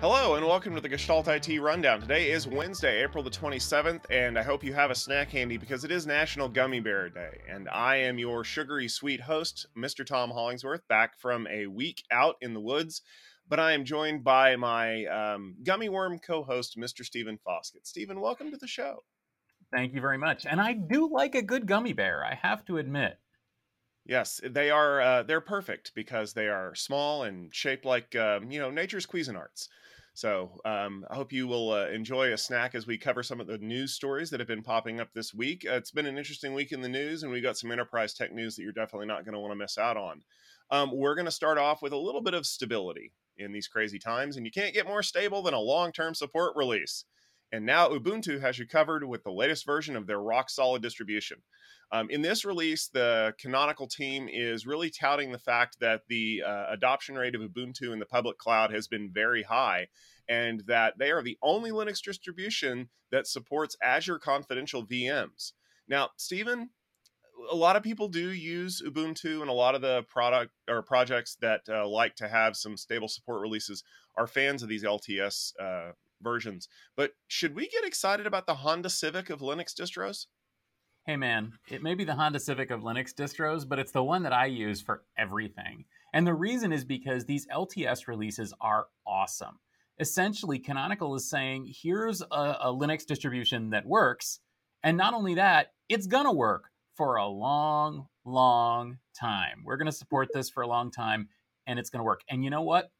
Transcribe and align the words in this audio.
Hello 0.00 0.34
and 0.34 0.44
welcome 0.44 0.74
to 0.74 0.80
the 0.80 0.88
Gestalt 0.88 1.28
IT 1.28 1.60
Rundown. 1.60 2.00
Today 2.00 2.30
is 2.30 2.46
Wednesday, 2.46 3.02
April 3.02 3.22
the 3.22 3.30
27th, 3.30 4.02
and 4.10 4.38
I 4.38 4.42
hope 4.42 4.62
you 4.62 4.74
have 4.74 4.90
a 4.90 4.94
snack 4.94 5.30
handy 5.30 5.56
because 5.56 5.84
it 5.84 5.90
is 5.90 6.06
National 6.06 6.48
Gummy 6.48 6.80
Bear 6.80 7.08
Day. 7.08 7.40
And 7.48 7.68
I 7.68 7.96
am 7.96 8.18
your 8.18 8.44
sugary 8.44 8.88
sweet 8.88 9.20
host, 9.20 9.66
Mr. 9.78 10.04
Tom 10.04 10.30
Hollingsworth, 10.30 10.86
back 10.88 11.18
from 11.18 11.46
a 11.46 11.66
week 11.68 12.02
out 12.10 12.36
in 12.40 12.52
the 12.52 12.60
woods. 12.60 13.00
But 13.48 13.60
I 13.60 13.72
am 13.72 13.84
joined 13.84 14.24
by 14.24 14.56
my 14.56 15.06
um, 15.06 15.56
gummy 15.62 15.88
worm 15.88 16.18
co 16.18 16.42
host, 16.42 16.76
Mr. 16.78 17.04
Stephen 17.04 17.38
Foskett. 17.38 17.86
Stephen, 17.86 18.20
welcome 18.20 18.50
to 18.50 18.58
the 18.58 18.66
show. 18.66 19.04
Thank 19.72 19.94
you 19.94 20.00
very 20.00 20.18
much. 20.18 20.44
And 20.44 20.60
I 20.60 20.74
do 20.74 21.08
like 21.10 21.34
a 21.34 21.42
good 21.42 21.66
gummy 21.66 21.92
bear, 21.94 22.24
I 22.24 22.34
have 22.34 22.64
to 22.66 22.76
admit. 22.76 23.18
Yes, 24.04 24.40
they 24.44 24.70
are. 24.70 25.00
Uh, 25.00 25.22
they're 25.22 25.40
perfect 25.40 25.94
because 25.94 26.32
they 26.34 26.48
are 26.48 26.74
small 26.74 27.22
and 27.22 27.54
shaped 27.54 27.84
like 27.84 28.14
um, 28.16 28.50
you 28.50 28.58
know 28.60 28.70
nature's 28.70 29.06
Cuisinarts. 29.06 29.68
So 30.14 30.60
um, 30.66 31.06
I 31.08 31.14
hope 31.14 31.32
you 31.32 31.46
will 31.46 31.70
uh, 31.70 31.86
enjoy 31.88 32.32
a 32.32 32.36
snack 32.38 32.74
as 32.74 32.86
we 32.86 32.98
cover 32.98 33.22
some 33.22 33.40
of 33.40 33.46
the 33.46 33.56
news 33.58 33.94
stories 33.94 34.28
that 34.30 34.40
have 34.40 34.46
been 34.48 34.62
popping 34.62 35.00
up 35.00 35.12
this 35.14 35.32
week. 35.32 35.64
Uh, 35.66 35.74
it's 35.74 35.90
been 35.90 36.04
an 36.06 36.18
interesting 36.18 36.52
week 36.52 36.72
in 36.72 36.82
the 36.82 36.88
news, 36.88 37.22
and 37.22 37.32
we 37.32 37.40
got 37.40 37.56
some 37.56 37.72
enterprise 37.72 38.12
tech 38.12 38.32
news 38.32 38.56
that 38.56 38.62
you're 38.62 38.72
definitely 38.72 39.06
not 39.06 39.24
going 39.24 39.32
to 39.34 39.40
want 39.40 39.52
to 39.52 39.56
miss 39.56 39.78
out 39.78 39.96
on. 39.96 40.22
Um, 40.70 40.90
we're 40.92 41.14
going 41.14 41.24
to 41.26 41.30
start 41.30 41.56
off 41.56 41.80
with 41.80 41.92
a 41.92 41.96
little 41.96 42.20
bit 42.20 42.34
of 42.34 42.46
stability 42.46 43.12
in 43.38 43.52
these 43.52 43.68
crazy 43.68 43.98
times, 43.98 44.36
and 44.36 44.44
you 44.44 44.52
can't 44.52 44.74
get 44.74 44.86
more 44.86 45.02
stable 45.02 45.42
than 45.42 45.54
a 45.54 45.60
long-term 45.60 46.14
support 46.14 46.54
release. 46.56 47.04
And 47.52 47.66
now 47.66 47.88
Ubuntu 47.90 48.40
has 48.40 48.58
you 48.58 48.66
covered 48.66 49.04
with 49.04 49.22
the 49.24 49.30
latest 49.30 49.66
version 49.66 49.94
of 49.94 50.06
their 50.06 50.20
rock 50.20 50.48
solid 50.48 50.80
distribution. 50.80 51.42
Um, 51.92 52.08
in 52.08 52.22
this 52.22 52.46
release, 52.46 52.88
the 52.88 53.34
Canonical 53.38 53.86
team 53.86 54.26
is 54.32 54.66
really 54.66 54.88
touting 54.88 55.30
the 55.30 55.38
fact 55.38 55.76
that 55.80 56.00
the 56.08 56.42
uh, 56.46 56.64
adoption 56.70 57.16
rate 57.16 57.34
of 57.34 57.42
Ubuntu 57.42 57.92
in 57.92 57.98
the 57.98 58.06
public 58.06 58.38
cloud 58.38 58.72
has 58.72 58.88
been 58.88 59.10
very 59.12 59.42
high, 59.42 59.88
and 60.26 60.62
that 60.66 60.94
they 60.98 61.10
are 61.10 61.22
the 61.22 61.36
only 61.42 61.70
Linux 61.70 62.02
distribution 62.02 62.88
that 63.10 63.26
supports 63.26 63.76
Azure 63.82 64.18
Confidential 64.18 64.86
VMs. 64.86 65.52
Now, 65.86 66.08
Stephen, 66.16 66.70
a 67.50 67.56
lot 67.56 67.76
of 67.76 67.82
people 67.82 68.08
do 68.08 68.30
use 68.30 68.80
Ubuntu, 68.80 69.42
and 69.42 69.50
a 69.50 69.54
lot 69.54 69.74
of 69.74 69.82
the 69.82 70.04
product 70.08 70.52
or 70.68 70.82
projects 70.82 71.36
that 71.42 71.60
uh, 71.68 71.86
like 71.86 72.16
to 72.16 72.28
have 72.28 72.56
some 72.56 72.78
stable 72.78 73.08
support 73.08 73.42
releases 73.42 73.84
are 74.16 74.26
fans 74.26 74.62
of 74.62 74.70
these 74.70 74.84
LTS 74.84 75.52
uh, 75.60 75.92
versions. 76.22 76.68
But 76.96 77.12
should 77.28 77.54
we 77.54 77.68
get 77.68 77.84
excited 77.84 78.26
about 78.26 78.46
the 78.46 78.56
Honda 78.56 78.90
Civic 78.90 79.30
of 79.30 79.40
Linux 79.40 79.74
distros? 79.74 80.26
hey 81.04 81.16
man, 81.16 81.52
it 81.68 81.82
may 81.82 81.94
be 81.94 82.04
the 82.04 82.14
Honda 82.14 82.38
Civic 82.38 82.70
of 82.70 82.82
Linux 82.82 83.12
distros, 83.12 83.68
but 83.68 83.80
it's 83.80 83.90
the 83.90 84.04
one 84.04 84.22
that 84.22 84.32
I 84.32 84.46
use 84.46 84.80
for 84.80 85.02
everything. 85.18 85.84
And 86.12 86.26
the 86.26 86.34
reason 86.34 86.72
is 86.72 86.84
because 86.84 87.24
these 87.24 87.46
LTS 87.48 88.06
releases 88.06 88.54
are 88.60 88.86
awesome. 89.06 89.58
Essentially, 89.98 90.58
Canonical 90.58 91.14
is 91.16 91.28
saying 91.28 91.72
here's 91.82 92.22
a, 92.22 92.56
a 92.60 92.72
Linux 92.72 93.04
distribution 93.04 93.70
that 93.70 93.84
works. 93.84 94.38
And 94.84 94.96
not 94.96 95.14
only 95.14 95.34
that, 95.34 95.72
it's 95.88 96.06
going 96.06 96.24
to 96.24 96.32
work 96.32 96.64
for 96.96 97.16
a 97.16 97.26
long, 97.26 98.06
long 98.24 98.98
time. 99.18 99.62
We're 99.64 99.76
going 99.76 99.86
to 99.86 99.92
support 99.92 100.28
this 100.32 100.50
for 100.50 100.62
a 100.62 100.68
long 100.68 100.90
time 100.90 101.28
and 101.66 101.78
it's 101.78 101.90
going 101.90 102.00
to 102.00 102.04
work. 102.04 102.20
And 102.28 102.44
you 102.44 102.50
know 102.50 102.62
what? 102.62 102.90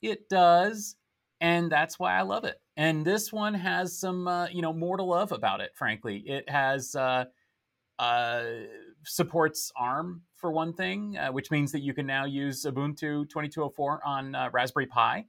It 0.00 0.28
does. 0.28 0.94
And 1.40 1.70
that's 1.70 1.98
why 1.98 2.18
I 2.18 2.22
love 2.22 2.44
it. 2.44 2.60
And 2.76 3.04
this 3.04 3.32
one 3.32 3.54
has 3.54 3.98
some, 3.98 4.26
uh, 4.26 4.48
you 4.48 4.62
know, 4.62 4.72
more 4.72 4.96
to 4.96 5.02
love 5.02 5.32
about 5.32 5.60
it, 5.60 5.70
frankly. 5.74 6.18
It 6.26 6.48
has, 6.48 6.94
uh, 6.94 7.26
uh, 7.98 8.44
supports 9.04 9.72
ARM 9.76 10.22
for 10.36 10.50
one 10.50 10.72
thing, 10.72 11.16
uh, 11.16 11.30
which 11.32 11.50
means 11.50 11.72
that 11.72 11.82
you 11.82 11.94
can 11.94 12.06
now 12.06 12.24
use 12.24 12.64
Ubuntu 12.64 13.28
2204 13.28 14.00
on 14.04 14.34
uh, 14.34 14.50
Raspberry 14.52 14.86
Pi. 14.86 15.24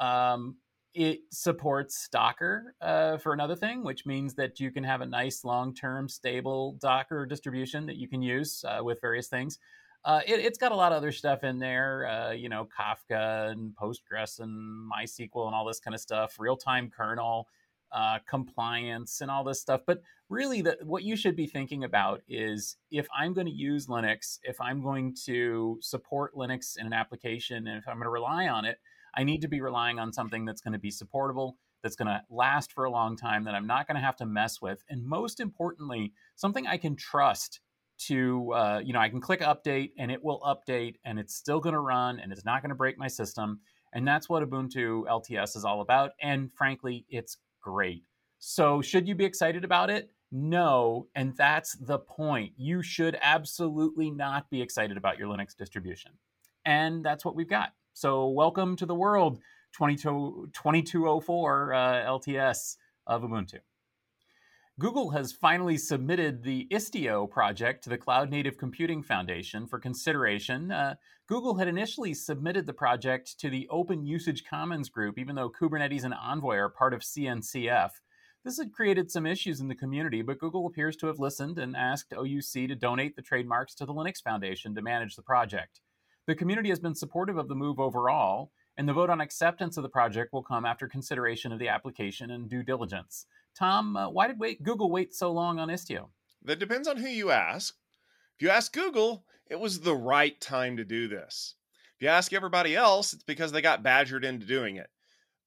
Um, 0.00 0.56
it 0.94 1.20
supports 1.30 2.08
Docker 2.10 2.74
uh, 2.80 3.18
for 3.18 3.34
another 3.34 3.54
thing, 3.56 3.84
which 3.84 4.06
means 4.06 4.34
that 4.34 4.60
you 4.60 4.70
can 4.70 4.84
have 4.84 5.02
a 5.02 5.06
nice 5.06 5.44
long-term 5.44 6.08
stable 6.08 6.78
Docker 6.80 7.26
distribution 7.26 7.84
that 7.86 7.96
you 7.96 8.08
can 8.08 8.22
use 8.22 8.64
with 8.82 8.98
various 9.02 9.28
things. 9.28 9.58
Uh, 10.06 10.20
it, 10.24 10.40
has 10.40 10.56
got 10.56 10.70
a 10.70 10.76
lot 10.76 10.92
of 10.92 10.96
other 10.96 11.10
stuff 11.10 11.42
in 11.42 11.58
there, 11.58 12.32
you 12.38 12.48
know, 12.48 12.68
Kafka 12.78 13.50
and 13.50 13.74
Postgres 13.74 14.38
and 14.38 14.88
MySQL 14.88 15.46
and 15.46 15.54
all 15.54 15.66
this 15.66 15.80
kind 15.80 15.96
of 15.96 16.00
stuff, 16.00 16.36
real-time 16.38 16.92
kernel, 16.96 17.48
uh, 17.92 18.18
compliance 18.28 19.20
and 19.20 19.30
all 19.30 19.42
this 19.42 19.60
stuff. 19.60 19.80
But 19.86 20.02
really, 20.28 20.62
the, 20.62 20.78
what 20.82 21.02
you 21.02 21.16
should 21.16 21.34
be 21.34 21.46
thinking 21.46 21.84
about 21.84 22.22
is 22.28 22.76
if 22.90 23.08
I'm 23.16 23.32
going 23.32 23.46
to 23.46 23.52
use 23.52 23.86
Linux, 23.86 24.38
if 24.44 24.60
I'm 24.60 24.82
going 24.82 25.16
to 25.24 25.78
support 25.80 26.34
Linux 26.34 26.78
in 26.78 26.86
an 26.86 26.92
application, 26.92 27.66
and 27.66 27.78
if 27.78 27.88
I'm 27.88 27.96
going 27.96 28.04
to 28.04 28.10
rely 28.10 28.48
on 28.48 28.64
it, 28.64 28.78
I 29.14 29.24
need 29.24 29.40
to 29.42 29.48
be 29.48 29.60
relying 29.60 29.98
on 29.98 30.12
something 30.12 30.44
that's 30.44 30.60
going 30.60 30.74
to 30.74 30.78
be 30.78 30.90
supportable, 30.90 31.56
that's 31.82 31.96
going 31.96 32.08
to 32.08 32.22
last 32.30 32.72
for 32.72 32.84
a 32.84 32.90
long 32.90 33.16
time, 33.16 33.44
that 33.44 33.54
I'm 33.54 33.66
not 33.66 33.86
going 33.86 33.96
to 33.96 34.04
have 34.04 34.16
to 34.16 34.26
mess 34.26 34.60
with, 34.60 34.84
and 34.88 35.04
most 35.04 35.40
importantly, 35.40 36.12
something 36.34 36.66
I 36.66 36.76
can 36.76 36.96
trust 36.96 37.60
to 37.98 38.52
uh, 38.52 38.80
you 38.84 38.92
know 38.92 39.00
i 39.00 39.08
can 39.08 39.20
click 39.20 39.40
update 39.40 39.90
and 39.98 40.10
it 40.10 40.22
will 40.22 40.40
update 40.40 40.96
and 41.04 41.18
it's 41.18 41.34
still 41.34 41.60
going 41.60 41.72
to 41.72 41.80
run 41.80 42.20
and 42.20 42.32
it's 42.32 42.44
not 42.44 42.62
going 42.62 42.70
to 42.70 42.76
break 42.76 42.98
my 42.98 43.08
system 43.08 43.60
and 43.94 44.06
that's 44.06 44.28
what 44.28 44.42
ubuntu 44.42 45.04
lts 45.06 45.56
is 45.56 45.64
all 45.64 45.80
about 45.80 46.12
and 46.20 46.50
frankly 46.52 47.04
it's 47.08 47.38
great. 47.66 48.04
So, 48.38 48.80
should 48.80 49.08
you 49.08 49.16
be 49.16 49.24
excited 49.24 49.64
about 49.64 49.90
it? 49.90 50.10
No, 50.30 51.08
and 51.16 51.36
that's 51.36 51.74
the 51.74 51.98
point. 51.98 52.52
You 52.56 52.80
should 52.80 53.18
absolutely 53.20 54.10
not 54.10 54.48
be 54.50 54.62
excited 54.62 54.96
about 54.96 55.18
your 55.18 55.28
Linux 55.28 55.56
distribution. 55.56 56.12
And 56.64 57.04
that's 57.04 57.24
what 57.24 57.34
we've 57.34 57.48
got. 57.48 57.72
So, 57.92 58.28
welcome 58.28 58.76
to 58.76 58.86
the 58.86 58.94
world 58.94 59.40
22, 59.72 60.50
2204 60.52 61.74
uh, 61.74 61.78
LTS 62.04 62.76
of 63.08 63.22
Ubuntu. 63.22 63.58
Google 64.78 65.08
has 65.08 65.32
finally 65.32 65.78
submitted 65.78 66.42
the 66.42 66.68
Istio 66.70 67.30
project 67.30 67.82
to 67.84 67.88
the 67.88 67.96
Cloud 67.96 68.28
Native 68.28 68.58
Computing 68.58 69.02
Foundation 69.02 69.66
for 69.66 69.78
consideration. 69.78 70.70
Uh, 70.70 70.96
Google 71.26 71.54
had 71.54 71.66
initially 71.66 72.12
submitted 72.12 72.66
the 72.66 72.74
project 72.74 73.40
to 73.40 73.48
the 73.48 73.66
Open 73.70 74.04
Usage 74.04 74.44
Commons 74.44 74.90
group, 74.90 75.18
even 75.18 75.34
though 75.34 75.48
Kubernetes 75.48 76.04
and 76.04 76.12
Envoy 76.12 76.56
are 76.56 76.68
part 76.68 76.92
of 76.92 77.00
CNCF. 77.00 77.92
This 78.44 78.58
had 78.58 78.74
created 78.74 79.10
some 79.10 79.24
issues 79.24 79.60
in 79.60 79.68
the 79.68 79.74
community, 79.74 80.20
but 80.20 80.38
Google 80.38 80.66
appears 80.66 80.94
to 80.96 81.06
have 81.06 81.18
listened 81.18 81.58
and 81.58 81.74
asked 81.74 82.12
OUC 82.12 82.68
to 82.68 82.74
donate 82.74 83.16
the 83.16 83.22
trademarks 83.22 83.74
to 83.76 83.86
the 83.86 83.94
Linux 83.94 84.22
Foundation 84.22 84.74
to 84.74 84.82
manage 84.82 85.16
the 85.16 85.22
project. 85.22 85.80
The 86.26 86.34
community 86.34 86.68
has 86.68 86.80
been 86.80 86.94
supportive 86.94 87.38
of 87.38 87.48
the 87.48 87.54
move 87.54 87.80
overall, 87.80 88.50
and 88.76 88.86
the 88.86 88.92
vote 88.92 89.08
on 89.08 89.22
acceptance 89.22 89.78
of 89.78 89.84
the 89.84 89.88
project 89.88 90.34
will 90.34 90.42
come 90.42 90.66
after 90.66 90.86
consideration 90.86 91.50
of 91.50 91.58
the 91.58 91.68
application 91.70 92.30
and 92.30 92.46
due 92.46 92.62
diligence. 92.62 93.24
Tom, 93.58 93.96
uh, 93.96 94.08
why 94.10 94.26
did 94.26 94.38
wait, 94.38 94.62
Google 94.62 94.90
wait 94.90 95.14
so 95.14 95.32
long 95.32 95.58
on 95.58 95.68
Istio? 95.68 96.08
That 96.42 96.58
depends 96.58 96.86
on 96.86 96.96
who 96.96 97.08
you 97.08 97.30
ask. 97.30 97.74
If 98.36 98.42
you 98.42 98.50
ask 98.50 98.72
Google, 98.72 99.24
it 99.48 99.58
was 99.58 99.80
the 99.80 99.94
right 99.94 100.38
time 100.40 100.76
to 100.76 100.84
do 100.84 101.08
this. 101.08 101.54
If 101.96 102.02
you 102.02 102.08
ask 102.08 102.32
everybody 102.32 102.76
else, 102.76 103.14
it's 103.14 103.24
because 103.24 103.52
they 103.52 103.62
got 103.62 103.82
badgered 103.82 104.24
into 104.24 104.46
doing 104.46 104.76
it. 104.76 104.88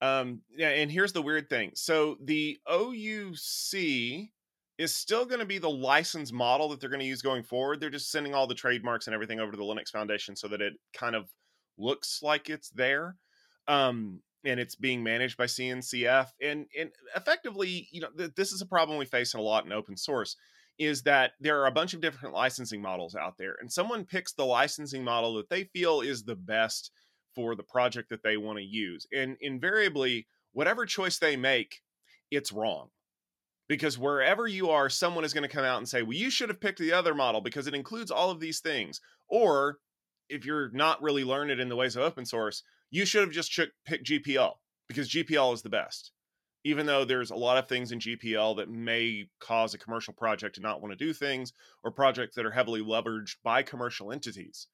Um, 0.02 0.40
yeah, 0.56 0.70
and 0.70 0.90
here's 0.90 1.12
the 1.12 1.22
weird 1.22 1.48
thing. 1.48 1.72
So 1.74 2.16
the 2.24 2.58
OUC 2.68 4.30
is 4.78 4.94
still 4.94 5.26
going 5.26 5.40
to 5.40 5.46
be 5.46 5.58
the 5.58 5.70
license 5.70 6.32
model 6.32 6.70
that 6.70 6.80
they're 6.80 6.90
going 6.90 7.00
to 7.00 7.06
use 7.06 7.22
going 7.22 7.42
forward. 7.42 7.80
They're 7.80 7.90
just 7.90 8.10
sending 8.10 8.34
all 8.34 8.46
the 8.46 8.54
trademarks 8.54 9.06
and 9.06 9.14
everything 9.14 9.38
over 9.38 9.52
to 9.52 9.56
the 9.56 9.62
Linux 9.62 9.90
Foundation 9.90 10.34
so 10.34 10.48
that 10.48 10.62
it 10.62 10.72
kind 10.94 11.14
of 11.14 11.30
looks 11.76 12.22
like 12.22 12.48
it's 12.48 12.70
there. 12.70 13.16
Um, 13.68 14.20
and 14.44 14.58
it's 14.58 14.74
being 14.74 15.02
managed 15.02 15.36
by 15.36 15.44
CNCF. 15.44 16.28
And 16.42 16.66
and 16.78 16.90
effectively, 17.16 17.88
you 17.90 18.00
know, 18.00 18.10
th- 18.16 18.34
this 18.36 18.52
is 18.52 18.62
a 18.62 18.66
problem 18.66 18.98
we 18.98 19.04
face 19.04 19.34
a 19.34 19.40
lot 19.40 19.64
in 19.64 19.72
open 19.72 19.96
source 19.96 20.36
is 20.78 21.02
that 21.02 21.32
there 21.40 21.60
are 21.60 21.66
a 21.66 21.72
bunch 21.72 21.92
of 21.92 22.00
different 22.00 22.34
licensing 22.34 22.80
models 22.80 23.14
out 23.14 23.36
there 23.36 23.56
and 23.60 23.70
someone 23.70 24.04
picks 24.04 24.32
the 24.32 24.46
licensing 24.46 25.04
model 25.04 25.34
that 25.34 25.50
they 25.50 25.64
feel 25.64 26.00
is 26.00 26.22
the 26.22 26.34
best 26.34 26.90
for 27.34 27.54
the 27.54 27.62
project 27.62 28.08
that 28.10 28.22
they 28.22 28.36
want 28.36 28.58
to 28.58 28.64
use. 28.64 29.06
And 29.12 29.36
invariably, 29.40 30.26
whatever 30.52 30.86
choice 30.86 31.18
they 31.18 31.36
make, 31.36 31.80
it's 32.30 32.52
wrong. 32.52 32.88
Because 33.68 33.98
wherever 33.98 34.48
you 34.48 34.70
are, 34.70 34.88
someone 34.88 35.24
is 35.24 35.32
going 35.32 35.48
to 35.48 35.54
come 35.54 35.64
out 35.64 35.78
and 35.78 35.88
say, 35.88 36.02
well, 36.02 36.16
you 36.16 36.28
should 36.28 36.48
have 36.48 36.60
picked 36.60 36.80
the 36.80 36.92
other 36.92 37.14
model 37.14 37.40
because 37.40 37.68
it 37.68 37.74
includes 37.74 38.10
all 38.10 38.30
of 38.30 38.40
these 38.40 38.58
things. 38.60 39.00
Or 39.28 39.78
if 40.30 40.44
you're 40.44 40.70
not 40.70 41.02
really 41.02 41.24
learned 41.24 41.50
in 41.50 41.68
the 41.68 41.76
ways 41.76 41.96
of 41.96 42.02
open 42.02 42.24
source, 42.24 42.62
you 42.90 43.04
should 43.04 43.22
have 43.22 43.32
just 43.32 43.58
picked 43.84 44.06
GPL 44.06 44.54
because 44.88 45.08
GPL 45.10 45.52
is 45.52 45.62
the 45.62 45.68
best. 45.68 46.12
Even 46.64 46.86
though 46.86 47.04
there's 47.04 47.30
a 47.30 47.36
lot 47.36 47.56
of 47.56 47.68
things 47.68 47.90
in 47.90 47.98
GPL 47.98 48.56
that 48.56 48.68
may 48.68 49.26
cause 49.40 49.72
a 49.72 49.78
commercial 49.78 50.12
project 50.12 50.56
to 50.56 50.60
not 50.60 50.82
want 50.82 50.92
to 50.92 51.04
do 51.04 51.12
things 51.12 51.52
or 51.82 51.90
projects 51.90 52.36
that 52.36 52.44
are 52.44 52.50
heavily 52.50 52.82
leveraged 52.82 53.36
by 53.42 53.62
commercial 53.62 54.12
entities. 54.12 54.66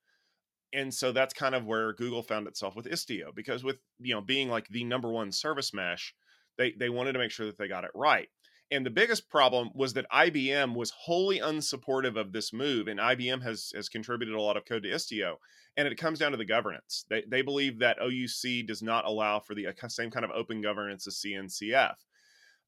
And 0.72 0.92
so 0.92 1.12
that's 1.12 1.32
kind 1.32 1.54
of 1.54 1.64
where 1.64 1.92
Google 1.92 2.22
found 2.22 2.48
itself 2.48 2.74
with 2.74 2.86
Istio 2.86 3.34
because 3.34 3.62
with 3.62 3.76
you 4.00 4.14
know 4.14 4.20
being 4.20 4.48
like 4.48 4.68
the 4.68 4.84
number 4.84 5.10
one 5.10 5.30
service 5.30 5.72
mesh, 5.72 6.12
they 6.58 6.72
they 6.72 6.88
wanted 6.88 7.12
to 7.12 7.18
make 7.20 7.30
sure 7.30 7.46
that 7.46 7.56
they 7.56 7.68
got 7.68 7.84
it 7.84 7.92
right. 7.94 8.28
And 8.70 8.84
the 8.84 8.90
biggest 8.90 9.30
problem 9.30 9.70
was 9.74 9.92
that 9.92 10.10
IBM 10.10 10.74
was 10.74 10.90
wholly 10.90 11.38
unsupportive 11.38 12.16
of 12.16 12.32
this 12.32 12.52
move, 12.52 12.88
and 12.88 12.98
IBM 12.98 13.42
has 13.42 13.72
has 13.74 13.88
contributed 13.88 14.34
a 14.34 14.40
lot 14.40 14.56
of 14.56 14.64
code 14.64 14.82
to 14.82 14.88
Istio. 14.90 15.36
And 15.76 15.86
it 15.86 15.98
comes 15.98 16.18
down 16.18 16.32
to 16.32 16.36
the 16.36 16.44
governance. 16.44 17.04
They 17.08 17.22
they 17.28 17.42
believe 17.42 17.78
that 17.78 18.00
OUC 18.00 18.66
does 18.66 18.82
not 18.82 19.04
allow 19.04 19.38
for 19.38 19.54
the 19.54 19.68
uh, 19.68 19.88
same 19.88 20.10
kind 20.10 20.24
of 20.24 20.32
open 20.32 20.60
governance 20.60 21.06
as 21.06 21.16
CNCF. 21.16 21.94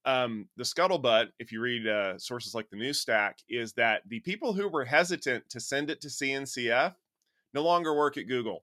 Um, 0.04 0.46
the 0.56 0.64
scuttlebutt, 0.64 1.28
if 1.38 1.50
you 1.50 1.60
read 1.60 1.86
uh, 1.86 2.18
sources 2.18 2.54
like 2.54 2.70
the 2.70 2.76
News 2.76 3.00
Stack, 3.00 3.38
is 3.48 3.72
that 3.72 4.02
the 4.06 4.20
people 4.20 4.52
who 4.52 4.68
were 4.68 4.84
hesitant 4.84 5.50
to 5.50 5.60
send 5.60 5.90
it 5.90 6.00
to 6.02 6.08
CNCF 6.08 6.94
no 7.52 7.62
longer 7.62 7.94
work 7.94 8.16
at 8.16 8.28
Google 8.28 8.62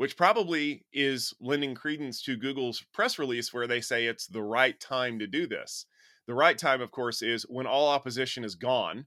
which 0.00 0.16
probably 0.16 0.82
is 0.94 1.34
lending 1.42 1.74
credence 1.74 2.22
to 2.22 2.34
Google's 2.34 2.82
press 2.90 3.18
release 3.18 3.52
where 3.52 3.66
they 3.66 3.82
say 3.82 4.06
it's 4.06 4.26
the 4.26 4.42
right 4.42 4.80
time 4.80 5.18
to 5.18 5.26
do 5.26 5.46
this. 5.46 5.84
The 6.30 6.36
right 6.36 6.56
time, 6.56 6.80
of 6.80 6.92
course, 6.92 7.22
is 7.22 7.42
when 7.48 7.66
all 7.66 7.88
opposition 7.88 8.44
is 8.44 8.54
gone 8.54 9.04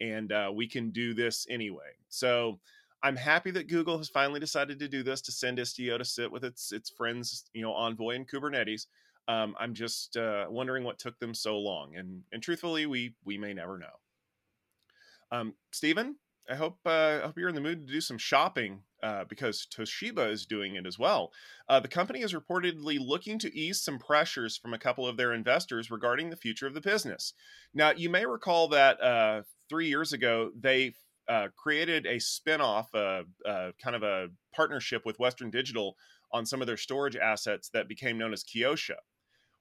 and 0.00 0.32
uh, 0.32 0.50
we 0.52 0.66
can 0.66 0.90
do 0.90 1.14
this 1.14 1.46
anyway. 1.48 1.92
So 2.08 2.58
I'm 3.04 3.14
happy 3.14 3.52
that 3.52 3.68
Google 3.68 3.98
has 3.98 4.08
finally 4.08 4.40
decided 4.40 4.80
to 4.80 4.88
do 4.88 5.04
this 5.04 5.20
to 5.20 5.30
send 5.30 5.58
Istio 5.58 5.96
to 5.96 6.04
sit 6.04 6.32
with 6.32 6.42
its 6.42 6.72
its 6.72 6.90
friends, 6.90 7.44
you 7.54 7.62
know, 7.62 7.72
Envoy 7.72 8.16
and 8.16 8.28
Kubernetes. 8.28 8.86
Um, 9.28 9.54
I'm 9.60 9.74
just 9.74 10.16
uh, 10.16 10.46
wondering 10.50 10.82
what 10.82 10.98
took 10.98 11.16
them 11.20 11.34
so 11.34 11.56
long, 11.56 11.94
and 11.94 12.24
and 12.32 12.42
truthfully, 12.42 12.86
we 12.86 13.14
we 13.24 13.38
may 13.38 13.54
never 13.54 13.78
know. 13.78 13.86
Um, 15.30 15.54
Stephen, 15.70 16.16
I 16.50 16.56
hope 16.56 16.78
uh, 16.84 17.20
I 17.22 17.26
hope 17.26 17.38
you're 17.38 17.48
in 17.48 17.54
the 17.54 17.60
mood 17.60 17.86
to 17.86 17.92
do 17.92 18.00
some 18.00 18.18
shopping 18.18 18.80
uh, 19.06 19.24
because 19.28 19.68
Toshiba 19.72 20.28
is 20.32 20.46
doing 20.46 20.74
it 20.74 20.84
as 20.84 20.98
well. 20.98 21.30
Uh, 21.68 21.78
the 21.78 21.86
company 21.86 22.22
is 22.22 22.34
reportedly 22.34 22.98
looking 22.98 23.38
to 23.38 23.56
ease 23.56 23.80
some 23.80 24.00
pressures 24.00 24.56
from 24.56 24.74
a 24.74 24.78
couple 24.78 25.06
of 25.06 25.16
their 25.16 25.32
investors 25.32 25.92
regarding 25.92 26.28
the 26.28 26.36
future 26.36 26.66
of 26.66 26.74
the 26.74 26.80
business. 26.80 27.32
Now, 27.72 27.92
you 27.92 28.10
may 28.10 28.26
recall 28.26 28.66
that 28.68 29.00
uh, 29.00 29.42
three 29.68 29.86
years 29.86 30.12
ago 30.12 30.50
they 30.58 30.94
uh, 31.28 31.48
created 31.56 32.04
a 32.06 32.16
spinoff, 32.16 32.86
uh, 32.94 33.22
uh, 33.48 33.70
kind 33.80 33.94
of 33.94 34.02
a 34.02 34.28
partnership 34.52 35.06
with 35.06 35.20
Western 35.20 35.50
Digital 35.50 35.96
on 36.32 36.44
some 36.44 36.60
of 36.60 36.66
their 36.66 36.76
storage 36.76 37.16
assets 37.16 37.70
that 37.74 37.88
became 37.88 38.18
known 38.18 38.32
as 38.32 38.42
Kioxia. 38.42 38.96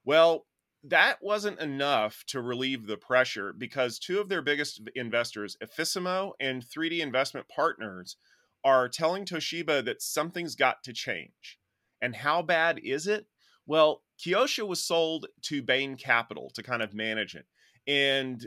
Well, 0.03 0.47
that 0.83 1.17
wasn't 1.21 1.59
enough 1.59 2.23
to 2.29 2.41
relieve 2.41 2.87
the 2.87 2.97
pressure 2.97 3.53
because 3.55 3.99
two 3.99 4.19
of 4.19 4.27
their 4.27 4.41
biggest 4.41 4.81
investors, 4.95 5.55
Effissimo 5.63 6.31
and 6.39 6.65
3D 6.65 6.99
Investment 6.99 7.47
Partners, 7.47 8.17
are 8.65 8.89
telling 8.89 9.23
Toshiba 9.25 9.85
that 9.85 10.01
something's 10.01 10.55
got 10.55 10.83
to 10.83 10.91
change. 10.91 11.59
And 12.01 12.15
how 12.15 12.41
bad 12.41 12.81
is 12.83 13.07
it? 13.07 13.27
Well, 13.67 14.01
Kioxia 14.19 14.67
was 14.67 14.83
sold 14.83 15.27
to 15.43 15.61
Bain 15.61 15.95
Capital 15.95 16.51
to 16.55 16.63
kind 16.63 16.81
of 16.81 16.93
manage 16.93 17.35
it. 17.35 17.45
And 17.87 18.45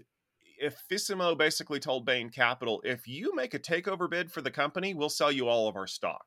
Effissimo 0.62 1.38
basically 1.38 1.79
told 1.79 2.05
Bain 2.05 2.31
Capital, 2.31 2.81
if 2.85 3.06
you 3.06 3.35
make 3.35 3.55
a 3.55 3.59
takeover 3.59 4.11
bid 4.11 4.31
for 4.32 4.41
the 4.41 4.50
company, 4.50 4.93
we'll 4.93 5.09
sell 5.09 5.31
you 5.31 5.47
all 5.47 5.69
of 5.69 5.76
our 5.76 5.87
stock. 5.87 6.25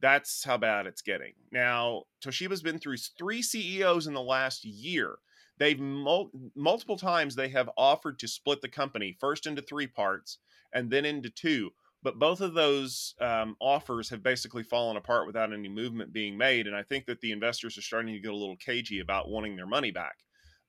That's 0.00 0.44
how 0.44 0.58
bad 0.58 0.86
it's 0.86 1.02
getting. 1.02 1.32
Now, 1.50 2.04
Toshiba's 2.24 2.62
been 2.62 2.78
through 2.78 2.98
three 3.18 3.42
CEOs 3.42 4.06
in 4.06 4.14
the 4.14 4.22
last 4.22 4.64
year. 4.64 5.16
They've 5.58 5.78
mul- 5.78 6.30
multiple 6.54 6.96
times 6.96 7.34
they 7.34 7.48
have 7.50 7.70
offered 7.76 8.18
to 8.20 8.28
split 8.28 8.62
the 8.62 8.68
company 8.68 9.16
first 9.20 9.46
into 9.46 9.62
three 9.62 9.86
parts 9.86 10.38
and 10.72 10.90
then 10.90 11.04
into 11.04 11.28
two. 11.28 11.70
But 12.02 12.18
both 12.18 12.40
of 12.40 12.54
those 12.54 13.14
um, 13.20 13.56
offers 13.60 14.08
have 14.08 14.22
basically 14.22 14.62
fallen 14.62 14.96
apart 14.96 15.26
without 15.26 15.52
any 15.52 15.68
movement 15.68 16.12
being 16.12 16.38
made. 16.38 16.66
And 16.66 16.74
I 16.74 16.82
think 16.82 17.06
that 17.06 17.20
the 17.20 17.32
investors 17.32 17.76
are 17.76 17.82
starting 17.82 18.14
to 18.14 18.20
get 18.20 18.32
a 18.32 18.36
little 18.36 18.56
cagey 18.56 19.00
about 19.00 19.28
wanting 19.28 19.56
their 19.56 19.66
money 19.66 19.90
back. 19.90 20.16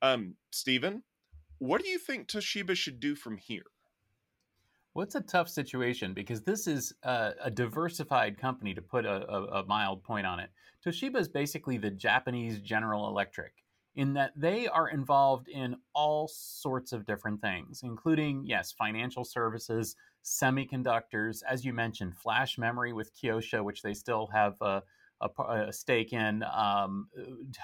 Um, 0.01 0.35
Stephen, 0.51 1.03
what 1.59 1.81
do 1.81 1.89
you 1.89 1.99
think 1.99 2.27
Toshiba 2.27 2.75
should 2.75 2.99
do 2.99 3.15
from 3.15 3.37
here? 3.37 3.63
Well, 4.93 5.05
it's 5.05 5.15
a 5.15 5.21
tough 5.21 5.47
situation 5.47 6.13
because 6.13 6.41
this 6.41 6.67
is 6.67 6.93
a, 7.03 7.31
a 7.43 7.51
diversified 7.51 8.37
company, 8.37 8.73
to 8.73 8.81
put 8.81 9.05
a, 9.05 9.25
a, 9.29 9.43
a, 9.61 9.65
mild 9.65 10.03
point 10.03 10.27
on 10.27 10.39
it. 10.41 10.49
Toshiba 10.85 11.15
is 11.15 11.29
basically 11.29 11.77
the 11.77 11.91
Japanese 11.91 12.59
General 12.59 13.07
Electric 13.07 13.53
in 13.95 14.13
that 14.13 14.31
they 14.35 14.67
are 14.67 14.89
involved 14.89 15.47
in 15.47 15.75
all 15.93 16.27
sorts 16.27 16.93
of 16.93 17.05
different 17.05 17.41
things, 17.41 17.81
including, 17.83 18.43
yes, 18.45 18.71
financial 18.71 19.23
services, 19.23 19.95
semiconductors, 20.23 21.41
as 21.47 21.65
you 21.65 21.73
mentioned, 21.73 22.17
flash 22.17 22.57
memory 22.57 22.93
with 22.93 23.11
Kioxia, 23.15 23.63
which 23.63 23.81
they 23.81 23.93
still 23.93 24.27
have 24.33 24.55
a, 24.61 24.83
a 25.21 25.71
stake 25.71 26.13
in, 26.13 26.43
um, 26.43 27.07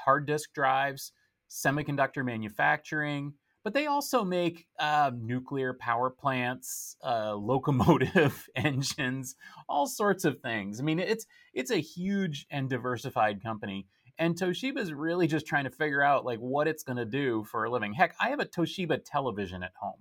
hard 0.05 0.25
disk 0.25 0.53
drives, 0.53 1.11
semiconductor 1.49 2.23
manufacturing 2.23 3.33
but 3.67 3.73
they 3.73 3.85
also 3.85 4.23
make 4.23 4.65
uh, 4.79 5.11
nuclear 5.13 5.73
power 5.73 6.09
plants, 6.09 6.95
uh, 7.03 7.35
locomotive 7.37 8.47
engines, 8.55 9.35
all 9.67 9.87
sorts 9.87 10.23
of 10.23 10.39
things. 10.39 10.79
I 10.79 10.83
mean, 10.83 10.99
it's 10.99 11.25
it's 11.53 11.69
a 11.69 11.81
huge 11.81 12.45
and 12.49 12.69
diversified 12.69 13.43
company, 13.43 13.87
and 14.17 14.37
Toshiba 14.39 14.77
is 14.77 14.93
really 14.93 15.27
just 15.27 15.47
trying 15.47 15.65
to 15.65 15.69
figure 15.69 16.01
out 16.01 16.23
like 16.23 16.39
what 16.39 16.69
it's 16.69 16.83
going 16.83 16.95
to 16.95 17.03
do 17.03 17.43
for 17.43 17.65
a 17.65 17.69
living. 17.69 17.91
Heck, 17.91 18.15
I 18.21 18.29
have 18.29 18.39
a 18.39 18.45
Toshiba 18.45 19.01
television 19.03 19.63
at 19.63 19.73
home. 19.77 19.99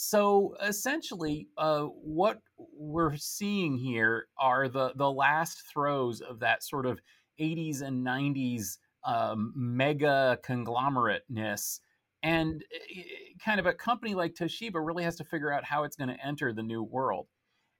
So 0.00 0.54
essentially, 0.62 1.48
uh, 1.58 1.86
what 1.86 2.38
we're 2.56 3.16
seeing 3.16 3.76
here 3.76 4.28
are 4.38 4.68
the 4.68 4.92
the 4.94 5.10
last 5.10 5.64
throes 5.72 6.20
of 6.20 6.38
that 6.38 6.62
sort 6.62 6.86
of 6.86 7.00
80s 7.40 7.82
and 7.82 8.06
90s 8.06 8.78
um, 9.02 9.52
mega 9.56 10.38
conglomerateness 10.44 11.80
and 12.22 12.64
eh, 12.72 13.02
kind 13.44 13.58
of 13.58 13.66
a 13.66 13.72
company 13.72 14.14
like 14.14 14.34
Toshiba 14.34 14.74
really 14.74 15.02
has 15.02 15.16
to 15.16 15.24
figure 15.24 15.52
out 15.52 15.64
how 15.64 15.82
it's 15.82 15.96
going 15.96 16.10
to 16.10 16.26
enter 16.26 16.52
the 16.52 16.62
new 16.62 16.84
world. 16.84 17.26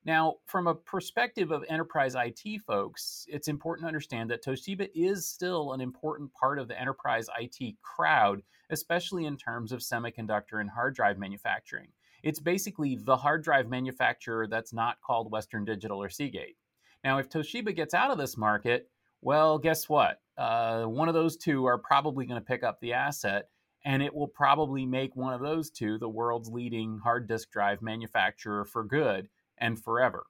Now, 0.04 0.38
from 0.46 0.66
a 0.66 0.74
perspective 0.74 1.52
of 1.52 1.64
enterprise 1.68 2.16
IT 2.16 2.62
folks, 2.66 3.26
it's 3.28 3.46
important 3.46 3.84
to 3.84 3.88
understand 3.88 4.28
that 4.30 4.44
Toshiba 4.44 4.88
is 4.92 5.28
still 5.28 5.72
an 5.72 5.80
important 5.80 6.32
part 6.32 6.58
of 6.58 6.66
the 6.66 6.80
enterprise 6.80 7.28
IT 7.38 7.76
crowd, 7.80 8.42
especially 8.70 9.24
in 9.24 9.36
terms 9.36 9.70
of 9.70 9.80
semiconductor 9.80 10.60
and 10.60 10.70
hard 10.70 10.96
drive 10.96 11.16
manufacturing. 11.16 11.90
It's 12.22 12.40
basically 12.40 12.96
the 12.96 13.16
hard 13.16 13.44
drive 13.44 13.68
manufacturer 13.68 14.46
that's 14.46 14.72
not 14.72 15.00
called 15.00 15.30
Western 15.30 15.64
Digital 15.64 16.02
or 16.02 16.08
Seagate. 16.08 16.56
Now, 17.04 17.18
if 17.18 17.28
Toshiba 17.28 17.74
gets 17.74 17.94
out 17.94 18.10
of 18.10 18.18
this 18.18 18.36
market, 18.36 18.90
well, 19.20 19.58
guess 19.58 19.88
what? 19.88 20.20
Uh, 20.36 20.84
one 20.84 21.08
of 21.08 21.14
those 21.14 21.36
two 21.36 21.66
are 21.66 21.78
probably 21.78 22.26
going 22.26 22.40
to 22.40 22.46
pick 22.46 22.62
up 22.62 22.80
the 22.80 22.92
asset 22.92 23.48
and 23.84 24.02
it 24.02 24.14
will 24.14 24.28
probably 24.28 24.84
make 24.86 25.14
one 25.16 25.32
of 25.32 25.40
those 25.40 25.70
two 25.70 25.98
the 25.98 26.08
world's 26.08 26.50
leading 26.50 26.98
hard 26.98 27.28
disk 27.28 27.50
drive 27.50 27.80
manufacturer 27.82 28.64
for 28.64 28.84
good 28.84 29.28
and 29.58 29.82
forever. 29.82 30.26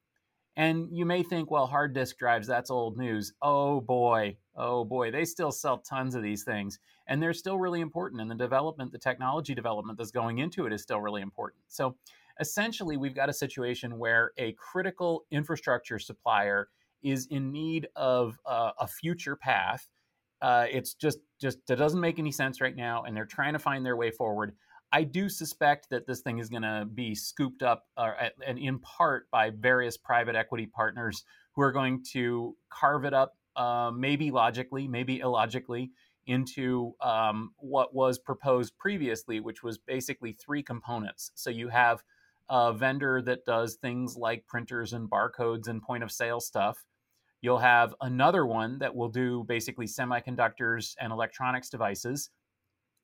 And 0.56 0.88
you 0.90 1.06
may 1.06 1.22
think, 1.22 1.50
well, 1.50 1.66
hard 1.66 1.94
disk 1.94 2.18
drives, 2.18 2.46
that's 2.46 2.70
old 2.70 2.98
news. 2.98 3.32
Oh 3.40 3.80
boy, 3.80 4.36
oh 4.58 4.84
boy, 4.84 5.10
they 5.10 5.24
still 5.24 5.50
sell 5.50 5.78
tons 5.78 6.14
of 6.14 6.22
these 6.22 6.44
things. 6.44 6.78
And 7.06 7.22
they're 7.22 7.32
still 7.32 7.58
really 7.58 7.80
important. 7.80 8.20
And 8.20 8.30
the 8.30 8.34
development, 8.34 8.92
the 8.92 8.98
technology 8.98 9.54
development 9.54 9.96
that's 9.96 10.10
going 10.10 10.38
into 10.38 10.66
it 10.66 10.72
is 10.72 10.82
still 10.82 11.00
really 11.00 11.22
important. 11.22 11.62
So 11.68 11.96
essentially, 12.40 12.98
we've 12.98 13.14
got 13.14 13.30
a 13.30 13.32
situation 13.32 13.98
where 13.98 14.32
a 14.36 14.52
critical 14.52 15.24
infrastructure 15.30 15.98
supplier 15.98 16.68
is 17.02 17.26
in 17.30 17.50
need 17.52 17.88
of 17.96 18.38
uh, 18.44 18.72
a 18.78 18.86
future 18.86 19.36
path 19.36 19.88
uh, 20.40 20.66
it's 20.70 20.94
just 20.94 21.18
just 21.40 21.58
it 21.68 21.76
doesn't 21.76 22.00
make 22.00 22.18
any 22.18 22.32
sense 22.32 22.60
right 22.60 22.76
now, 22.76 23.04
and 23.04 23.16
they're 23.16 23.26
trying 23.26 23.52
to 23.54 23.58
find 23.58 23.84
their 23.84 23.96
way 23.96 24.10
forward. 24.10 24.54
I 24.92 25.02
do 25.02 25.28
suspect 25.28 25.90
that 25.90 26.06
this 26.06 26.20
thing 26.20 26.38
is 26.38 26.48
going 26.48 26.62
to 26.62 26.86
be 26.92 27.14
scooped 27.14 27.62
up, 27.62 27.86
uh, 27.96 28.12
and 28.46 28.58
in 28.58 28.78
part 28.78 29.30
by 29.30 29.50
various 29.50 29.96
private 29.96 30.34
equity 30.34 30.66
partners 30.66 31.24
who 31.54 31.62
are 31.62 31.72
going 31.72 32.02
to 32.12 32.56
carve 32.70 33.04
it 33.04 33.12
up, 33.12 33.36
uh, 33.58 33.90
maybe 33.94 34.30
logically, 34.30 34.88
maybe 34.88 35.18
illogically, 35.18 35.90
into 36.26 36.94
um, 37.00 37.52
what 37.58 37.94
was 37.94 38.18
proposed 38.18 38.76
previously, 38.78 39.40
which 39.40 39.62
was 39.62 39.78
basically 39.78 40.32
three 40.32 40.62
components. 40.62 41.32
So 41.34 41.50
you 41.50 41.68
have 41.68 42.02
a 42.48 42.72
vendor 42.72 43.20
that 43.22 43.44
does 43.44 43.74
things 43.74 44.16
like 44.16 44.46
printers 44.46 44.92
and 44.92 45.10
barcodes 45.10 45.68
and 45.68 45.82
point 45.82 46.02
of 46.02 46.10
sale 46.12 46.40
stuff. 46.40 46.86
You'll 47.40 47.58
have 47.58 47.94
another 48.00 48.46
one 48.46 48.78
that 48.78 48.94
will 48.94 49.08
do 49.08 49.44
basically 49.46 49.86
semiconductors 49.86 50.94
and 51.00 51.12
electronics 51.12 51.68
devices. 51.68 52.30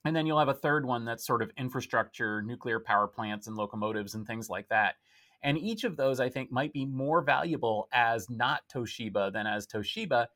And 0.04 0.14
then 0.14 0.26
you'll 0.26 0.38
have 0.38 0.48
a 0.48 0.54
third 0.54 0.84
one 0.84 1.04
that's 1.04 1.26
sort 1.26 1.42
of 1.42 1.50
infrastructure, 1.56 2.42
nuclear 2.42 2.78
power 2.78 3.06
plants, 3.06 3.46
and 3.46 3.56
locomotives 3.56 4.14
and 4.14 4.26
things 4.26 4.50
like 4.50 4.68
that. 4.68 4.96
And 5.42 5.58
each 5.58 5.84
of 5.84 5.96
those, 5.96 6.20
I 6.20 6.28
think, 6.30 6.50
might 6.50 6.72
be 6.72 6.84
more 6.86 7.22
valuable 7.22 7.88
as 7.92 8.28
not 8.28 8.62
Toshiba 8.72 9.32
than 9.32 9.46
as 9.46 9.66
Toshiba. 9.66 10.26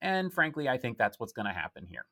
And 0.00 0.32
frankly, 0.32 0.68
I 0.68 0.78
think 0.78 0.98
that's 0.98 1.18
what's 1.18 1.32
going 1.32 1.46
to 1.46 1.52
happen 1.52 1.86
here. 1.86 2.06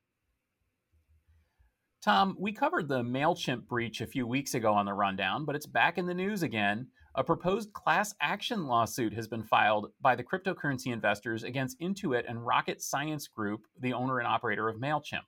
Tom, 2.02 2.37
we 2.38 2.52
covered 2.52 2.88
the 2.88 3.02
MailChimp 3.02 3.66
breach 3.66 4.00
a 4.00 4.07
few 4.07 4.26
weeks 4.26 4.55
ago 4.55 4.73
on 4.73 4.87
the 4.87 4.93
rundown, 4.93 5.45
but 5.45 5.57
it's 5.57 5.66
back 5.66 5.99
in 5.99 6.07
the 6.07 6.14
news 6.14 6.43
again 6.43 6.88
a 7.16 7.25
proposed 7.25 7.73
class 7.73 8.14
action 8.21 8.66
lawsuit 8.66 9.14
has 9.14 9.26
been 9.26 9.43
filed 9.43 9.90
by 10.02 10.14
the 10.14 10.23
cryptocurrency 10.23 10.93
investors 10.93 11.45
against 11.45 11.81
Intuit 11.81 12.25
and 12.28 12.47
Rocket 12.47 12.83
Science 12.83 13.26
Group, 13.26 13.62
the 13.81 13.95
owner 13.95 14.19
and 14.19 14.28
operator 14.28 14.69
of 14.69 14.76
MailChimp. 14.76 15.23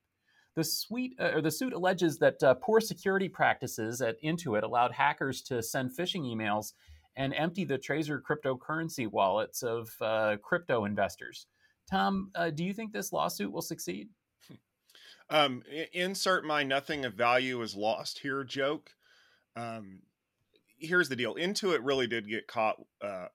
The, 0.54 0.64
suite, 0.64 1.14
uh, 1.18 1.30
or 1.34 1.40
the 1.40 1.50
suit 1.50 1.72
alleges 1.72 2.18
that 2.18 2.42
uh, 2.42 2.54
poor 2.54 2.80
security 2.80 3.28
practices 3.28 4.02
at 4.02 4.20
Intuit 4.22 4.64
allowed 4.64 4.92
hackers 4.92 5.40
to 5.42 5.62
send 5.62 5.96
phishing 5.96 6.24
emails 6.24 6.74
and 7.16 7.32
empty 7.32 7.64
the 7.64 7.78
Trezor 7.78 8.20
cryptocurrency 8.20 9.10
wallets 9.10 9.62
of 9.62 9.90
uh, 10.02 10.36
crypto 10.42 10.84
investors. 10.84 11.46
Tom, 11.90 12.30
uh, 12.34 12.50
do 12.50 12.64
you 12.64 12.74
think 12.74 12.92
this 12.92 13.12
lawsuit 13.12 13.52
will 13.52 13.62
succeed? 13.62 14.08
Um, 15.30 15.62
insert 15.92 16.46
my 16.46 16.62
nothing 16.62 17.04
of 17.04 17.12
value 17.12 17.60
is 17.60 17.76
lost 17.76 18.20
here 18.20 18.44
joke. 18.44 18.90
Um, 19.56 20.00
here's 20.78 21.08
the 21.08 21.16
deal. 21.16 21.34
Intuit 21.34 21.80
really 21.82 22.06
did 22.06 22.28
get 22.28 22.46
caught 22.46 22.76
uh, 23.02 23.26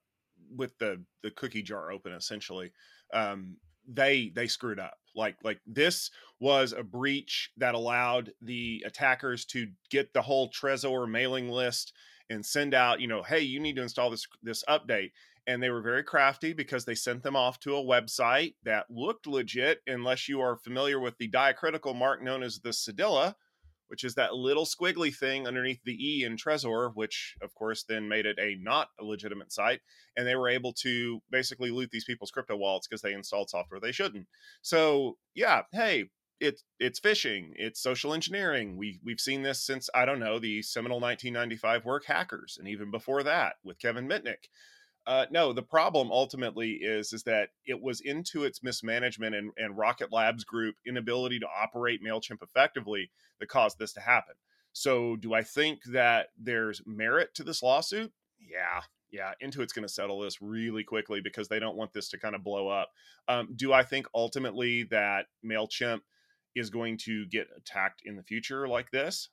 with 0.55 0.77
the 0.79 1.03
the 1.22 1.31
cookie 1.31 1.62
jar 1.62 1.91
open 1.91 2.13
essentially. 2.13 2.72
Um, 3.13 3.57
they 3.88 4.31
they 4.33 4.48
screwed 4.48 4.79
up. 4.79 4.98
Like 5.15 5.36
like 5.43 5.60
this 5.67 6.10
was 6.39 6.74
a 6.74 6.83
breach 6.83 7.51
that 7.57 7.75
allowed 7.75 8.31
the 8.41 8.83
attackers 8.86 9.45
to 9.45 9.67
get 9.91 10.13
the 10.13 10.22
whole 10.22 10.50
trezor 10.50 11.07
mailing 11.07 11.50
list 11.50 11.93
and 12.29 12.45
send 12.45 12.74
out 12.74 13.01
you 13.01 13.07
know 13.07 13.22
hey 13.22 13.41
you 13.41 13.60
need 13.60 13.75
to 13.75 13.81
install 13.81 14.10
this 14.10 14.25
this 14.41 14.63
update 14.67 15.12
and 15.48 15.62
they 15.62 15.70
were 15.70 15.82
very 15.82 16.04
crafty 16.04 16.54
because 16.54 16.86
they 16.86 16.96
sent 16.96 17.24
them 17.24 17.36
off 17.36 17.60
to 17.60 17.76
a 17.76 17.84
website 17.84 18.56
that 18.64 18.86
looked 18.90 19.28
legit 19.28 19.82
unless 19.88 20.28
you 20.28 20.42
are 20.42 20.58
familiar 20.58 21.00
with 21.00 21.18
the 21.18 21.28
diacritical 21.28 21.94
mark 21.94 22.22
known 22.24 22.44
as 22.44 22.60
the 22.60 22.70
cedilla 22.70 23.36
which 23.94 24.04
is 24.04 24.16
that 24.16 24.34
little 24.34 24.66
squiggly 24.66 25.16
thing 25.16 25.48
underneath 25.48 25.80
the 25.84 25.94
E 25.94 26.24
in 26.24 26.36
Trezor, 26.36 26.96
which 26.96 27.36
of 27.44 27.54
course 27.54 27.84
then 27.84 28.10
made 28.10 28.26
it 28.26 28.40
a 28.40 28.58
not 28.60 28.88
a 29.00 29.04
legitimate 29.04 29.54
site. 29.54 29.82
And 30.18 30.26
they 30.26 30.36
were 30.36 30.50
able 30.50 30.74
to 30.82 31.22
basically 31.30 31.70
loot 31.70 31.92
these 31.92 32.04
people's 32.04 32.32
crypto 32.32 32.56
wallets 32.56 32.88
because 32.88 33.04
they 33.04 33.14
installed 33.14 33.52
software 33.52 33.80
they 33.80 33.92
shouldn't. 33.92 34.26
So 34.64 35.18
yeah, 35.36 35.62
hey, 35.72 36.06
it's 36.40 36.64
it's 36.80 37.00
phishing, 37.00 37.52
it's 37.56 37.84
social 37.84 38.16
engineering. 38.16 38.78
We 38.78 39.00
we've 39.04 39.20
seen 39.20 39.44
this 39.44 39.64
since 39.64 39.92
I 39.94 40.06
don't 40.06 40.20
know 40.20 40.40
the 40.40 40.64
seminal 40.64 41.00
1995 41.00 41.86
work 41.86 42.06
hackers, 42.06 42.58
and 42.58 42.68
even 42.68 42.90
before 42.90 43.22
that 43.22 43.58
with 43.64 43.78
Kevin 43.78 44.08
Mitnick. 44.08 44.50
Uh, 45.05 45.25
no, 45.31 45.51
the 45.51 45.62
problem 45.62 46.12
ultimately 46.12 46.74
is 46.74 47.12
is 47.12 47.24
that 47.24 47.50
it 47.65 47.81
was 47.81 48.01
Intuit's 48.01 48.63
mismanagement 48.63 49.36
and, 49.36 49.51
and 49.57 49.77
Rocket 49.77 50.13
Labs 50.13 50.43
Group 50.45 50.75
inability 50.86 51.39
to 51.39 51.48
operate 51.62 52.01
Mailchimp 52.03 52.41
effectively 52.41 53.12
that 53.39 53.50
caused 53.50 53.79
this 53.79 53.93
to 53.93 54.00
happen. 54.00 54.36
So, 54.72 55.15
do 55.17 55.33
I 55.33 55.43
think 55.43 55.83
that 55.91 56.27
there's 56.39 56.81
merit 56.86 57.36
to 57.36 57.43
this 57.43 57.62
lawsuit? 57.62 58.12
Yeah, 58.39 58.81
yeah. 59.12 59.33
Intuit's 59.43 59.74
going 59.74 59.88
to 59.88 59.93
settle 59.93 60.22
this 60.22 60.41
really 60.41 60.83
quickly 60.83 61.22
because 61.22 61.48
they 61.48 61.60
don't 61.60 61.77
want 61.77 61.93
this 61.93 62.10
to 62.10 62.19
kind 62.19 62.33
of 62.33 62.43
blow 62.43 62.69
up. 62.69 62.89
Um, 63.27 63.50
do 63.55 63.74
I 63.74 63.83
think 63.83 64.07
ultimately 64.15 64.83
that 64.83 65.27
Mailchimp 65.45 66.00
is 66.55 66.69
going 66.69 66.98
to 67.00 67.25
get 67.27 67.48
attacked 67.55 68.01
in 68.05 68.15
the 68.15 68.24
future 68.24 68.67
like 68.67 68.89
this? 68.91 69.29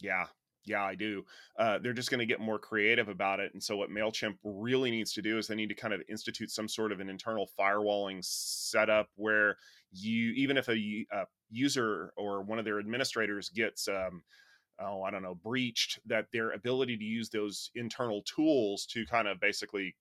Yeah, 0.00 0.26
yeah, 0.64 0.82
I 0.82 0.94
do. 0.94 1.24
Uh, 1.58 1.78
they're 1.78 1.92
just 1.92 2.10
going 2.10 2.20
to 2.20 2.26
get 2.26 2.40
more 2.40 2.58
creative 2.58 3.08
about 3.08 3.40
it. 3.40 3.52
And 3.54 3.62
so, 3.62 3.76
what 3.76 3.90
MailChimp 3.90 4.36
really 4.44 4.90
needs 4.90 5.12
to 5.14 5.22
do 5.22 5.38
is 5.38 5.46
they 5.46 5.54
need 5.54 5.70
to 5.70 5.74
kind 5.74 5.94
of 5.94 6.02
institute 6.08 6.50
some 6.50 6.68
sort 6.68 6.92
of 6.92 7.00
an 7.00 7.08
internal 7.08 7.48
firewalling 7.58 8.18
setup 8.22 9.08
where 9.16 9.56
you, 9.92 10.32
even 10.32 10.56
if 10.56 10.68
a, 10.68 11.06
a 11.12 11.24
user 11.50 12.12
or 12.16 12.42
one 12.42 12.58
of 12.58 12.64
their 12.64 12.78
administrators 12.78 13.48
gets, 13.48 13.88
um, 13.88 14.22
oh, 14.80 15.02
I 15.02 15.10
don't 15.10 15.22
know, 15.22 15.34
breached, 15.34 15.98
that 16.06 16.26
their 16.32 16.50
ability 16.50 16.96
to 16.98 17.04
use 17.04 17.30
those 17.30 17.70
internal 17.74 18.22
tools 18.22 18.86
to 18.92 19.06
kind 19.06 19.28
of 19.28 19.40
basically 19.40 19.96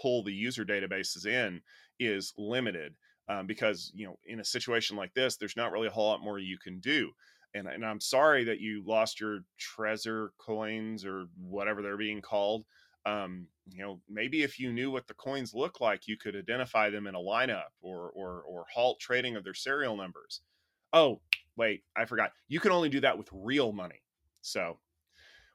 pull 0.00 0.22
the 0.22 0.32
user 0.32 0.64
databases 0.64 1.26
in 1.26 1.60
is 1.98 2.32
limited. 2.38 2.94
Um, 3.28 3.46
because 3.46 3.92
you 3.94 4.04
know 4.04 4.18
in 4.26 4.40
a 4.40 4.44
situation 4.44 4.96
like 4.96 5.14
this 5.14 5.36
there's 5.36 5.56
not 5.56 5.70
really 5.70 5.86
a 5.86 5.92
whole 5.92 6.08
lot 6.08 6.24
more 6.24 6.40
you 6.40 6.58
can 6.58 6.80
do 6.80 7.12
and, 7.54 7.68
and 7.68 7.84
I'm 7.84 8.00
sorry 8.00 8.44
that 8.44 8.60
you 8.60 8.82
lost 8.86 9.20
your 9.20 9.40
treasure 9.58 10.32
coins 10.38 11.04
or 11.04 11.26
whatever 11.38 11.82
they're 11.82 11.96
being 11.96 12.22
called. 12.22 12.64
Um, 13.04 13.46
you 13.68 13.82
know, 13.82 14.00
maybe 14.08 14.42
if 14.42 14.58
you 14.58 14.72
knew 14.72 14.90
what 14.90 15.06
the 15.06 15.14
coins 15.14 15.54
look 15.54 15.80
like, 15.80 16.06
you 16.06 16.16
could 16.16 16.36
identify 16.36 16.90
them 16.90 17.06
in 17.06 17.14
a 17.14 17.18
lineup 17.20 17.70
or 17.80 18.10
or 18.14 18.42
or 18.42 18.64
halt 18.72 19.00
trading 19.00 19.36
of 19.36 19.44
their 19.44 19.54
serial 19.54 19.96
numbers. 19.96 20.40
Oh, 20.92 21.20
wait, 21.56 21.82
I 21.96 22.04
forgot. 22.04 22.32
You 22.48 22.60
can 22.60 22.72
only 22.72 22.88
do 22.88 23.00
that 23.00 23.18
with 23.18 23.28
real 23.32 23.72
money. 23.72 24.02
So 24.40 24.78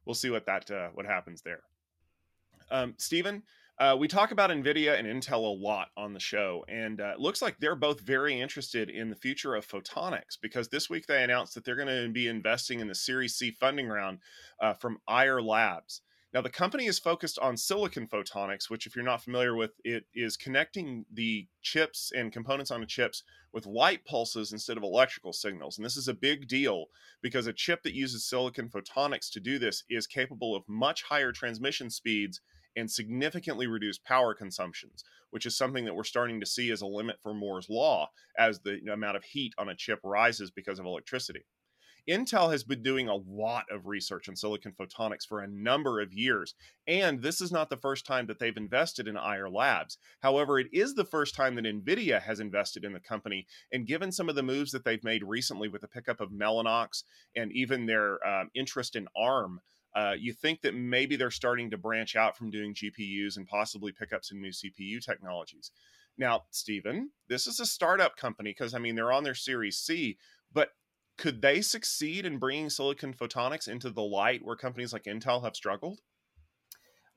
we'll 0.05 0.15
see 0.15 0.29
what 0.29 0.45
that 0.45 0.69
uh, 0.71 0.89
what 0.93 1.05
happens 1.05 1.41
there. 1.41 1.63
Um, 2.69 2.95
Stephen, 2.97 3.43
uh, 3.79 3.95
we 3.97 4.07
talk 4.07 4.31
about 4.31 4.49
NVIDIA 4.49 4.97
and 4.97 5.07
Intel 5.07 5.43
a 5.43 5.63
lot 5.63 5.89
on 5.95 6.13
the 6.13 6.19
show, 6.19 6.65
and 6.67 6.99
uh, 6.99 7.13
it 7.13 7.19
looks 7.19 7.41
like 7.41 7.57
they're 7.59 7.75
both 7.75 7.99
very 7.99 8.39
interested 8.39 8.89
in 8.89 9.09
the 9.09 9.15
future 9.15 9.53
of 9.53 9.67
photonics 9.67 10.37
because 10.41 10.69
this 10.69 10.89
week 10.89 11.05
they 11.05 11.23
announced 11.23 11.53
that 11.53 11.63
they're 11.63 11.75
going 11.75 11.87
to 11.87 12.11
be 12.11 12.27
investing 12.27 12.79
in 12.79 12.87
the 12.87 12.95
Series 12.95 13.35
C 13.35 13.51
funding 13.51 13.87
round 13.87 14.19
uh, 14.59 14.73
from 14.73 14.97
Ayar 15.07 15.43
Labs. 15.43 16.01
Now, 16.33 16.41
the 16.41 16.49
company 16.49 16.87
is 16.87 16.99
focused 16.99 17.39
on 17.39 17.55
silicon 17.55 18.07
photonics, 18.07 18.69
which, 18.69 18.85
if 18.85 18.95
you're 18.95 19.05
not 19.05 19.23
familiar 19.23 19.55
with, 19.55 19.71
it 19.83 20.05
is 20.13 20.37
connecting 20.37 21.05
the 21.13 21.47
chips 21.61 22.11
and 22.15 22.33
components 22.33 22.71
on 22.71 22.81
the 22.81 22.87
chips 22.87 23.23
with 23.53 23.65
light 23.65 24.05
pulses 24.05 24.51
instead 24.51 24.77
of 24.77 24.83
electrical 24.83 25.33
signals. 25.33 25.77
And 25.77 25.85
this 25.85 25.95
is 25.95 26.07
a 26.07 26.13
big 26.13 26.47
deal 26.47 26.87
because 27.21 27.47
a 27.47 27.53
chip 27.53 27.81
that 27.83 27.93
uses 27.93 28.27
silicon 28.27 28.69
photonics 28.69 29.31
to 29.31 29.39
do 29.39 29.57
this 29.57 29.83
is 29.89 30.05
capable 30.05 30.55
of 30.55 30.67
much 30.67 31.03
higher 31.03 31.31
transmission 31.31 31.89
speeds 31.89 32.41
and 32.77 32.89
significantly 32.89 33.67
reduce 33.67 33.97
power 33.97 34.33
consumptions, 34.33 35.03
which 35.31 35.45
is 35.45 35.57
something 35.57 35.83
that 35.83 35.95
we're 35.95 36.03
starting 36.03 36.39
to 36.39 36.45
see 36.45 36.71
as 36.71 36.81
a 36.81 36.87
limit 36.87 37.17
for 37.21 37.33
Moore's 37.33 37.69
law 37.69 38.09
as 38.37 38.59
the 38.59 38.79
amount 38.91 39.17
of 39.17 39.23
heat 39.23 39.53
on 39.57 39.67
a 39.67 39.75
chip 39.75 39.99
rises 40.03 40.51
because 40.51 40.79
of 40.79 40.85
electricity. 40.85 41.43
Intel 42.09 42.51
has 42.51 42.63
been 42.63 42.81
doing 42.81 43.09
a 43.09 43.15
lot 43.15 43.65
of 43.69 43.85
research 43.85 44.29
in 44.29 44.35
silicon 44.35 44.73
photonics 44.79 45.27
for 45.27 45.41
a 45.41 45.47
number 45.47 45.99
of 45.99 46.13
years, 46.13 46.55
and 46.87 47.21
this 47.21 47.41
is 47.41 47.51
not 47.51 47.69
the 47.69 47.75
first 47.75 48.05
time 48.05 48.27
that 48.27 48.39
they've 48.39 48.55
invested 48.55 49.09
in 49.09 49.15
Ayar 49.15 49.49
Labs. 49.53 49.97
However, 50.21 50.57
it 50.57 50.67
is 50.71 50.93
the 50.93 51.03
first 51.03 51.35
time 51.35 51.55
that 51.55 51.65
NVIDIA 51.65 52.21
has 52.21 52.39
invested 52.39 52.85
in 52.85 52.93
the 52.93 53.01
company, 53.01 53.45
and 53.73 53.85
given 53.85 54.13
some 54.13 54.29
of 54.29 54.35
the 54.35 54.43
moves 54.43 54.71
that 54.71 54.85
they've 54.85 55.03
made 55.03 55.23
recently 55.23 55.67
with 55.67 55.81
the 55.81 55.87
pickup 55.89 56.21
of 56.21 56.31
Mellanox 56.31 57.03
and 57.35 57.51
even 57.51 57.85
their 57.85 58.25
um, 58.25 58.51
interest 58.55 58.95
in 58.95 59.09
ARM, 59.17 59.59
uh, 59.97 60.13
you 60.13 60.31
think 60.31 60.61
that 60.61 60.75
maybe 60.75 61.15
they're 61.15 61.31
starting 61.31 61.71
to 61.71 61.77
branch 61.77 62.15
out 62.15 62.37
from 62.37 62.51
doing 62.51 62.75
GPUs 62.75 63.37
and 63.37 63.47
possibly 63.47 63.91
pick 63.91 64.13
up 64.13 64.23
some 64.23 64.39
new 64.39 64.51
CPU 64.51 65.03
technologies. 65.03 65.71
Now, 66.19 66.43
Stephen, 66.51 67.09
this 67.29 67.47
is 67.47 67.59
a 67.59 67.65
startup 67.65 68.15
company 68.15 68.51
because 68.51 68.75
I 68.75 68.79
mean 68.79 68.93
they're 68.93 69.11
on 69.11 69.23
their 69.23 69.33
Series 69.33 69.79
C, 69.79 70.19
but 70.53 70.69
could 71.17 71.41
they 71.41 71.61
succeed 71.61 72.27
in 72.27 72.37
bringing 72.37 72.69
silicon 72.69 73.11
photonics 73.11 73.67
into 73.67 73.89
the 73.89 74.03
light 74.03 74.41
where 74.45 74.55
companies 74.55 74.93
like 74.93 75.05
Intel 75.05 75.43
have 75.43 75.55
struggled? 75.55 75.99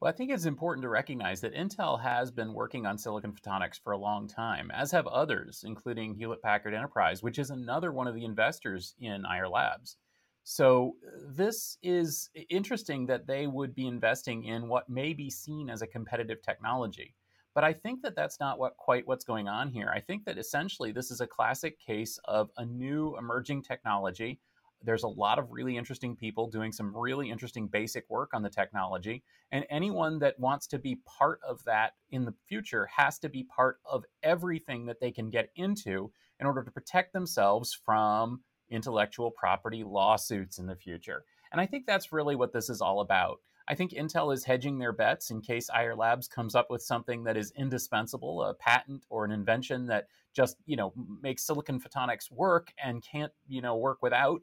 Well, 0.01 0.11
I 0.11 0.17
think 0.17 0.31
it's 0.31 0.47
important 0.47 0.83
to 0.85 0.89
recognize 0.89 1.43
that 1.43 1.55
Intel 1.55 2.01
has 2.01 2.31
been 2.31 2.55
working 2.55 2.87
on 2.87 2.97
silicon 2.97 3.35
photonics 3.35 3.79
for 3.79 3.93
a 3.93 3.99
long 3.99 4.27
time, 4.27 4.71
as 4.71 4.91
have 4.93 5.07
others, 5.07 5.65
including 5.67 6.15
Hewlett 6.15 6.41
Packard 6.41 6.73
Enterprise, 6.73 7.23
which 7.23 7.39
is 7.39 7.51
another 7.51 7.93
one 7.93 8.07
of 8.07 8.15
the 8.15 8.25
investors 8.25 8.95
in 8.99 9.25
Ayar 9.25 9.51
Labs. 9.51 9.99
So 10.43 10.97
this 11.29 11.77
is 11.83 12.31
interesting 12.49 13.07
that 13.07 13.27
they 13.27 13.47
would 13.47 13.75
be 13.75 13.87
investing 13.87 14.45
in 14.45 14.69
what 14.69 14.89
may 14.89 15.13
be 15.13 15.31
seen 15.31 15.71
as 15.71 15.83
a 15.83 15.87
competitive 15.87 16.43
technology. 16.43 17.15
But 17.55 17.65
I 17.65 17.73
think 17.73 18.03
that 18.03 18.15
that's 18.17 18.41
not 18.41 18.59
what 18.59 18.77
quite 18.77 19.07
what's 19.07 19.25
going 19.25 19.49
on 19.49 19.69
here. 19.69 19.91
I 19.95 20.01
think 20.01 20.25
that 20.25 20.39
essentially 20.39 20.93
this 20.93 21.11
is 21.11 21.21
a 21.21 21.27
classic 21.27 21.79
case 21.81 22.19
of 22.25 22.51
a 22.57 22.65
new 22.65 23.17
emerging 23.19 23.63
technology. 23.63 24.41
There's 24.83 25.03
a 25.03 25.09
lot 25.09 25.39
of 25.39 25.51
really 25.51 25.77
interesting 25.77 26.17
people 26.17 26.49
doing 26.49 26.73
some 26.73 26.97
really 26.97 27.31
interesting 27.31 27.67
basic 27.67 28.09
work 28.09 28.31
on 28.33 28.43
the 28.43 28.49
technology. 28.49 29.25
And 29.53 29.67
anyone 29.69 30.21
that 30.21 30.39
wants 30.39 30.67
to 30.69 30.79
be 30.79 31.01
part 31.05 31.41
of 31.47 31.63
that 31.65 31.95
in 32.11 32.25
the 32.25 32.35
future 32.49 32.87
has 32.97 33.19
to 33.19 33.29
be 33.29 33.45
part 33.45 33.79
of 33.85 34.05
everything 34.23 34.87
that 34.87 35.01
they 35.01 35.11
can 35.11 35.29
get 35.29 35.51
into 35.55 36.13
in 36.39 36.47
order 36.47 36.63
to 36.63 36.71
protect 36.71 37.13
themselves 37.13 37.79
from 37.85 38.41
intellectual 38.71 39.31
property 39.31 39.85
lawsuits 39.85 40.59
in 40.59 40.67
the 40.67 40.77
future. 40.77 41.25
And 41.53 41.61
I 41.61 41.67
think 41.67 41.87
that's 41.87 42.13
really 42.13 42.37
what 42.37 42.53
this 42.53 42.71
is 42.71 42.81
all 42.81 43.01
about. 43.01 43.41
I 43.69 43.75
think 43.75 43.93
Intel 43.93 44.35
is 44.35 44.45
hedging 44.45 44.79
their 44.79 44.93
bets 44.93 45.31
in 45.31 45.41
case 45.41 45.71
Ayar 45.71 45.97
Labs 45.97 46.27
comes 46.27 46.55
up 46.55 46.71
with 46.71 46.83
something 46.83 47.25
that 47.25 47.37
is 47.37 47.53
indispensable, 47.57 48.43
a 48.43 48.55
patent 48.55 49.05
or 49.11 49.25
an 49.25 49.31
invention 49.31 49.87
that 49.87 50.09
just, 50.35 50.57
you 50.67 50.77
know, 50.77 50.93
makes 51.23 51.45
silicon 51.45 51.81
photonics 51.81 52.31
work 52.31 52.73
and 52.83 53.03
can't, 53.03 53.33
you 53.49 53.63
know, 53.63 53.77
work 53.77 53.99
without, 54.03 54.41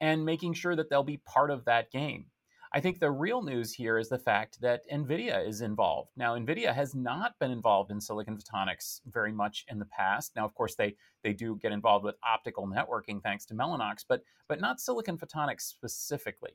and 0.00 0.24
making 0.24 0.54
sure 0.54 0.76
that 0.76 0.90
they'll 0.90 1.02
be 1.02 1.16
part 1.16 1.50
of 1.50 1.64
that 1.64 1.90
game. 1.90 2.26
I 2.72 2.80
think 2.80 3.00
the 3.00 3.10
real 3.10 3.42
news 3.42 3.72
here 3.72 3.98
is 3.98 4.08
the 4.08 4.18
fact 4.18 4.60
that 4.60 4.82
NVIDIA 4.92 5.46
is 5.46 5.62
involved. 5.62 6.10
Now, 6.16 6.36
NVIDIA 6.36 6.74
has 6.74 6.94
not 6.94 7.38
been 7.38 7.50
involved 7.50 7.90
in 7.90 8.00
silicon 8.00 8.36
photonics 8.36 9.00
very 9.06 9.32
much 9.32 9.64
in 9.68 9.78
the 9.78 9.86
past. 9.86 10.32
Now, 10.36 10.44
of 10.44 10.54
course, 10.54 10.74
they, 10.74 10.96
they 11.24 11.32
do 11.32 11.56
get 11.56 11.72
involved 11.72 12.04
with 12.04 12.16
optical 12.22 12.66
networking 12.66 13.22
thanks 13.22 13.46
to 13.46 13.54
Mellanox, 13.54 14.04
but, 14.06 14.22
but 14.48 14.60
not 14.60 14.80
silicon 14.80 15.16
photonics 15.16 15.62
specifically. 15.62 16.52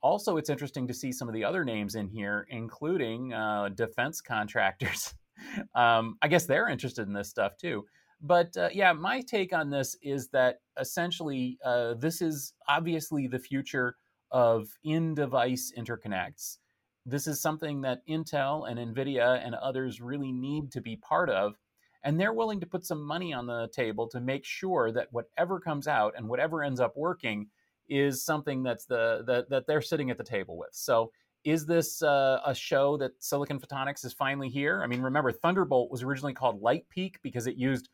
Also, 0.00 0.36
it's 0.36 0.50
interesting 0.50 0.88
to 0.88 0.94
see 0.94 1.12
some 1.12 1.28
of 1.28 1.34
the 1.34 1.44
other 1.44 1.64
names 1.64 1.94
in 1.94 2.08
here, 2.08 2.46
including 2.48 3.32
uh, 3.32 3.68
defense 3.68 4.20
contractors. 4.20 5.14
um, 5.74 6.16
I 6.22 6.28
guess 6.28 6.46
they're 6.46 6.68
interested 6.68 7.06
in 7.06 7.12
this 7.12 7.28
stuff 7.28 7.56
too. 7.56 7.84
But 8.22 8.56
uh, 8.56 8.68
yeah, 8.72 8.92
my 8.92 9.20
take 9.20 9.52
on 9.52 9.68
this 9.68 9.96
is 10.00 10.28
that 10.28 10.60
essentially 10.78 11.58
uh, 11.64 11.94
this 11.94 12.22
is 12.22 12.54
obviously 12.68 13.26
the 13.26 13.38
future 13.38 13.96
of 14.32 14.68
in 14.82 15.14
device 15.14 15.72
interconnects. 15.76 16.58
This 17.06 17.26
is 17.26 17.40
something 17.40 17.82
that 17.82 18.06
Intel 18.08 18.68
and 18.68 18.78
NVIDIA 18.78 19.44
and 19.44 19.54
others 19.54 20.00
really 20.00 20.32
need 20.32 20.72
to 20.72 20.80
be 20.80 20.96
part 20.96 21.30
of. 21.30 21.56
And 22.04 22.18
they're 22.18 22.32
willing 22.32 22.58
to 22.60 22.66
put 22.66 22.84
some 22.84 23.02
money 23.02 23.32
on 23.32 23.46
the 23.46 23.68
table 23.72 24.08
to 24.08 24.20
make 24.20 24.44
sure 24.44 24.90
that 24.92 25.12
whatever 25.12 25.60
comes 25.60 25.86
out 25.86 26.14
and 26.16 26.28
whatever 26.28 26.62
ends 26.62 26.80
up 26.80 26.96
working 26.96 27.46
is 27.88 28.24
something 28.24 28.62
that's 28.62 28.86
the, 28.86 29.22
the 29.26 29.46
that 29.50 29.66
they're 29.66 29.82
sitting 29.82 30.10
at 30.10 30.18
the 30.18 30.24
table 30.24 30.56
with. 30.56 30.70
So 30.72 31.12
is 31.44 31.66
this 31.66 32.02
uh, 32.02 32.40
a 32.44 32.54
show 32.54 32.96
that 32.98 33.12
Silicon 33.22 33.60
Photonics 33.60 34.04
is 34.04 34.12
finally 34.12 34.48
here? 34.48 34.82
I 34.82 34.86
mean, 34.86 35.02
remember 35.02 35.32
Thunderbolt 35.32 35.90
was 35.90 36.02
originally 36.02 36.34
called 36.34 36.62
Light 36.62 36.88
Peak 36.88 37.18
because 37.22 37.46
it 37.46 37.56
used 37.56 37.88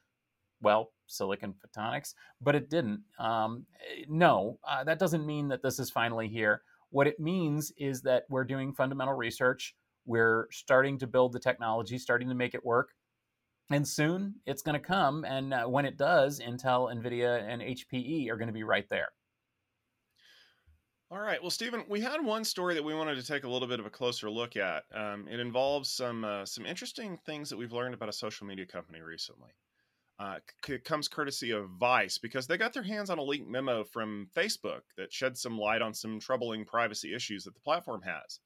well, 0.60 0.92
Silicon 1.06 1.54
Photonics, 1.54 2.14
but 2.40 2.54
it 2.54 2.70
didn't. 2.70 3.02
Um, 3.18 3.66
no, 4.08 4.58
uh, 4.66 4.84
that 4.84 4.98
doesn't 4.98 5.26
mean 5.26 5.48
that 5.48 5.62
this 5.62 5.78
is 5.78 5.90
finally 5.90 6.28
here. 6.28 6.62
What 6.90 7.06
it 7.06 7.20
means 7.20 7.72
is 7.76 8.02
that 8.02 8.24
we're 8.28 8.44
doing 8.44 8.72
fundamental 8.72 9.14
research. 9.14 9.74
We're 10.06 10.48
starting 10.50 10.98
to 10.98 11.06
build 11.06 11.32
the 11.32 11.40
technology, 11.40 11.98
starting 11.98 12.28
to 12.28 12.34
make 12.34 12.54
it 12.54 12.64
work. 12.64 12.90
And 13.70 13.86
soon 13.86 14.36
it's 14.46 14.62
going 14.62 14.80
to 14.80 14.86
come. 14.86 15.24
And 15.24 15.52
uh, 15.52 15.66
when 15.66 15.84
it 15.84 15.98
does, 15.98 16.40
Intel, 16.40 16.92
NVIDIA, 16.94 17.46
and 17.46 17.60
HPE 17.60 18.30
are 18.30 18.36
going 18.36 18.48
to 18.48 18.52
be 18.52 18.64
right 18.64 18.88
there. 18.88 19.08
All 21.10 21.18
right. 21.18 21.40
Well, 21.40 21.50
Stephen, 21.50 21.84
we 21.88 22.00
had 22.00 22.22
one 22.22 22.44
story 22.44 22.74
that 22.74 22.84
we 22.84 22.94
wanted 22.94 23.16
to 23.16 23.26
take 23.26 23.44
a 23.44 23.48
little 23.48 23.68
bit 23.68 23.80
of 23.80 23.86
a 23.86 23.90
closer 23.90 24.30
look 24.30 24.56
at. 24.56 24.84
Um, 24.94 25.26
it 25.26 25.40
involves 25.40 25.90
some 25.90 26.22
uh, 26.22 26.44
some 26.44 26.66
interesting 26.66 27.18
things 27.24 27.48
that 27.48 27.56
we've 27.56 27.72
learned 27.72 27.94
about 27.94 28.10
a 28.10 28.12
social 28.12 28.46
media 28.46 28.66
company 28.66 29.00
recently 29.00 29.50
uh, 30.18 30.38
c- 30.64 30.78
comes 30.78 31.08
courtesy 31.08 31.52
of 31.52 31.70
Vice 31.78 32.18
because 32.18 32.46
they 32.46 32.56
got 32.56 32.72
their 32.72 32.82
hands 32.82 33.10
on 33.10 33.18
a 33.18 33.22
leaked 33.22 33.48
memo 33.48 33.84
from 33.84 34.28
Facebook 34.36 34.80
that 34.96 35.12
sheds 35.12 35.40
some 35.40 35.58
light 35.58 35.82
on 35.82 35.94
some 35.94 36.18
troubling 36.18 36.64
privacy 36.64 37.14
issues 37.14 37.44
that 37.44 37.54
the 37.54 37.60
platform 37.60 38.02
has. 38.02 38.40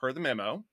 Per 0.00 0.12
the 0.12 0.20
memo, 0.20 0.64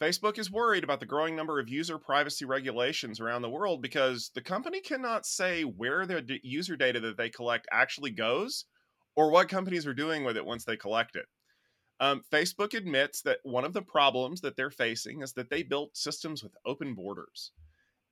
Facebook 0.00 0.38
is 0.38 0.50
worried 0.50 0.84
about 0.84 1.00
the 1.00 1.06
growing 1.06 1.34
number 1.34 1.58
of 1.58 1.70
user 1.70 1.96
privacy 1.98 2.44
regulations 2.44 3.18
around 3.18 3.40
the 3.40 3.48
world 3.48 3.80
because 3.80 4.30
the 4.34 4.42
company 4.42 4.80
cannot 4.80 5.24
say 5.24 5.62
where 5.62 6.04
their 6.04 6.20
d- 6.20 6.40
user 6.42 6.76
data 6.76 7.00
that 7.00 7.16
they 7.16 7.30
collect 7.30 7.66
actually 7.72 8.10
goes 8.10 8.66
or 9.16 9.30
what 9.30 9.48
companies 9.48 9.86
are 9.86 9.94
doing 9.94 10.24
with 10.24 10.36
it 10.36 10.44
once 10.44 10.64
they 10.64 10.76
collect 10.76 11.16
it. 11.16 11.26
Um, 12.00 12.22
Facebook 12.30 12.74
admits 12.74 13.22
that 13.22 13.38
one 13.44 13.64
of 13.64 13.72
the 13.72 13.80
problems 13.80 14.40
that 14.42 14.56
they're 14.56 14.70
facing 14.70 15.22
is 15.22 15.32
that 15.34 15.48
they 15.48 15.62
built 15.62 15.96
systems 15.96 16.42
with 16.42 16.52
open 16.66 16.94
borders 16.94 17.52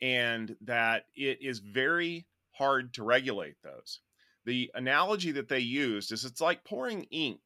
and 0.02 0.56
that 0.62 1.04
it 1.14 1.38
is 1.40 1.60
very 1.60 2.26
hard 2.50 2.92
to 2.94 3.04
regulate 3.04 3.54
those. 3.62 4.00
The 4.44 4.70
analogy 4.74 5.30
that 5.32 5.48
they 5.48 5.60
used 5.60 6.10
is 6.10 6.24
it's 6.24 6.40
like 6.40 6.64
pouring 6.64 7.04
ink 7.04 7.40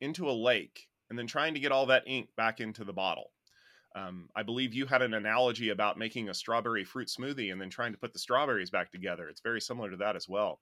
into 0.00 0.28
a 0.28 0.32
lake 0.32 0.88
and 1.08 1.18
then 1.18 1.28
trying 1.28 1.54
to 1.54 1.60
get 1.60 1.72
all 1.72 1.86
that 1.86 2.02
ink 2.06 2.28
back 2.36 2.60
into 2.60 2.84
the 2.84 2.92
bottle. 2.92 3.30
Um, 3.94 4.28
I 4.34 4.42
believe 4.42 4.74
you 4.74 4.86
had 4.86 5.02
an 5.02 5.14
analogy 5.14 5.70
about 5.70 5.98
making 5.98 6.28
a 6.28 6.34
strawberry 6.34 6.84
fruit 6.84 7.08
smoothie 7.08 7.52
and 7.52 7.60
then 7.60 7.70
trying 7.70 7.92
to 7.92 7.98
put 7.98 8.12
the 8.12 8.18
strawberries 8.18 8.70
back 8.70 8.90
together. 8.90 9.28
It's 9.28 9.40
very 9.40 9.60
similar 9.60 9.90
to 9.90 9.96
that 9.98 10.16
as 10.16 10.28
well. 10.28 10.60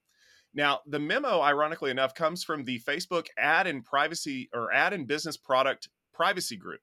Now, 0.54 0.80
the 0.86 0.98
memo, 0.98 1.40
ironically 1.40 1.90
enough, 1.90 2.14
comes 2.14 2.42
from 2.42 2.64
the 2.64 2.80
Facebook 2.80 3.26
ad 3.38 3.66
and 3.66 3.84
privacy 3.84 4.48
or 4.54 4.72
ad 4.72 4.92
and 4.92 5.06
business 5.06 5.36
product 5.36 5.88
privacy 6.14 6.56
group 6.56 6.80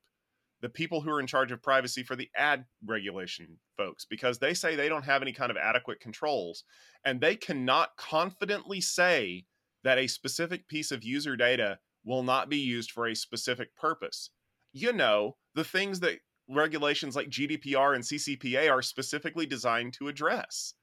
the 0.65 0.69
people 0.69 1.00
who 1.00 1.12
are 1.12 1.19
in 1.19 1.27
charge 1.27 1.51
of 1.51 1.62
privacy 1.62 2.01
for 2.01 2.15
the 2.15 2.27
ad 2.36 2.65
regulation 2.84 3.60
folks 3.77 4.03
because 4.03 4.39
they 4.39 4.51
say 4.51 4.75
they 4.75 4.89
don't 4.89 5.05
have 5.05 5.22
any 5.22 5.31
kind 5.31 5.51
of 5.51 5.57
adequate 5.57 6.00
controls 6.00 6.63
and 7.05 7.22
they 7.22 7.36
cannot 7.36 7.95
confidently 7.98 8.81
say 8.81 9.45
that 9.84 10.00
a 10.00 10.07
specific 10.07 10.67
piece 10.67 10.89
of 10.89 11.03
user 11.03 11.36
data 11.36 11.77
will 12.03 12.24
not 12.24 12.50
be 12.50 12.57
used 12.57 12.89
for 12.89 13.05
a 13.05 13.15
specific 13.15 13.75
purpose. 13.75 14.31
You 14.74 14.91
know, 14.91 15.38
the 15.53 15.63
things 15.63 16.00
that 16.00 16.17
regulations 16.50 17.15
like 17.15 17.29
GDPR 17.29 17.93
and 17.93 18.03
CCPA 18.03 18.72
are 18.72 18.81
specifically 18.81 19.45
designed 19.45 19.93
to 20.00 20.07
address. 20.07 20.74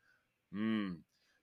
Hmm. 0.52 0.92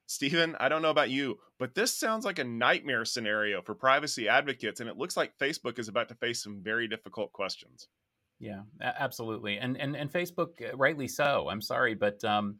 Stephen, 0.06 0.56
I 0.58 0.70
don't 0.70 0.80
know 0.80 0.88
about 0.88 1.10
you, 1.10 1.40
but 1.58 1.74
this 1.74 1.92
sounds 1.92 2.24
like 2.24 2.38
a 2.38 2.44
nightmare 2.44 3.04
scenario 3.04 3.60
for 3.60 3.74
privacy 3.74 4.30
advocates, 4.30 4.80
and 4.80 4.88
it 4.88 4.96
looks 4.96 5.14
like 5.14 5.36
Facebook 5.36 5.78
is 5.78 5.88
about 5.88 6.08
to 6.08 6.14
face 6.14 6.42
some 6.42 6.62
very 6.62 6.88
difficult 6.88 7.32
questions. 7.32 7.86
Yeah, 8.40 8.62
absolutely, 8.80 9.58
and 9.58 9.76
and 9.76 9.94
and 9.94 10.10
Facebook, 10.10 10.48
uh, 10.62 10.74
rightly 10.76 11.06
so. 11.06 11.48
I'm 11.50 11.60
sorry, 11.60 11.94
but 11.94 12.24
um, 12.24 12.58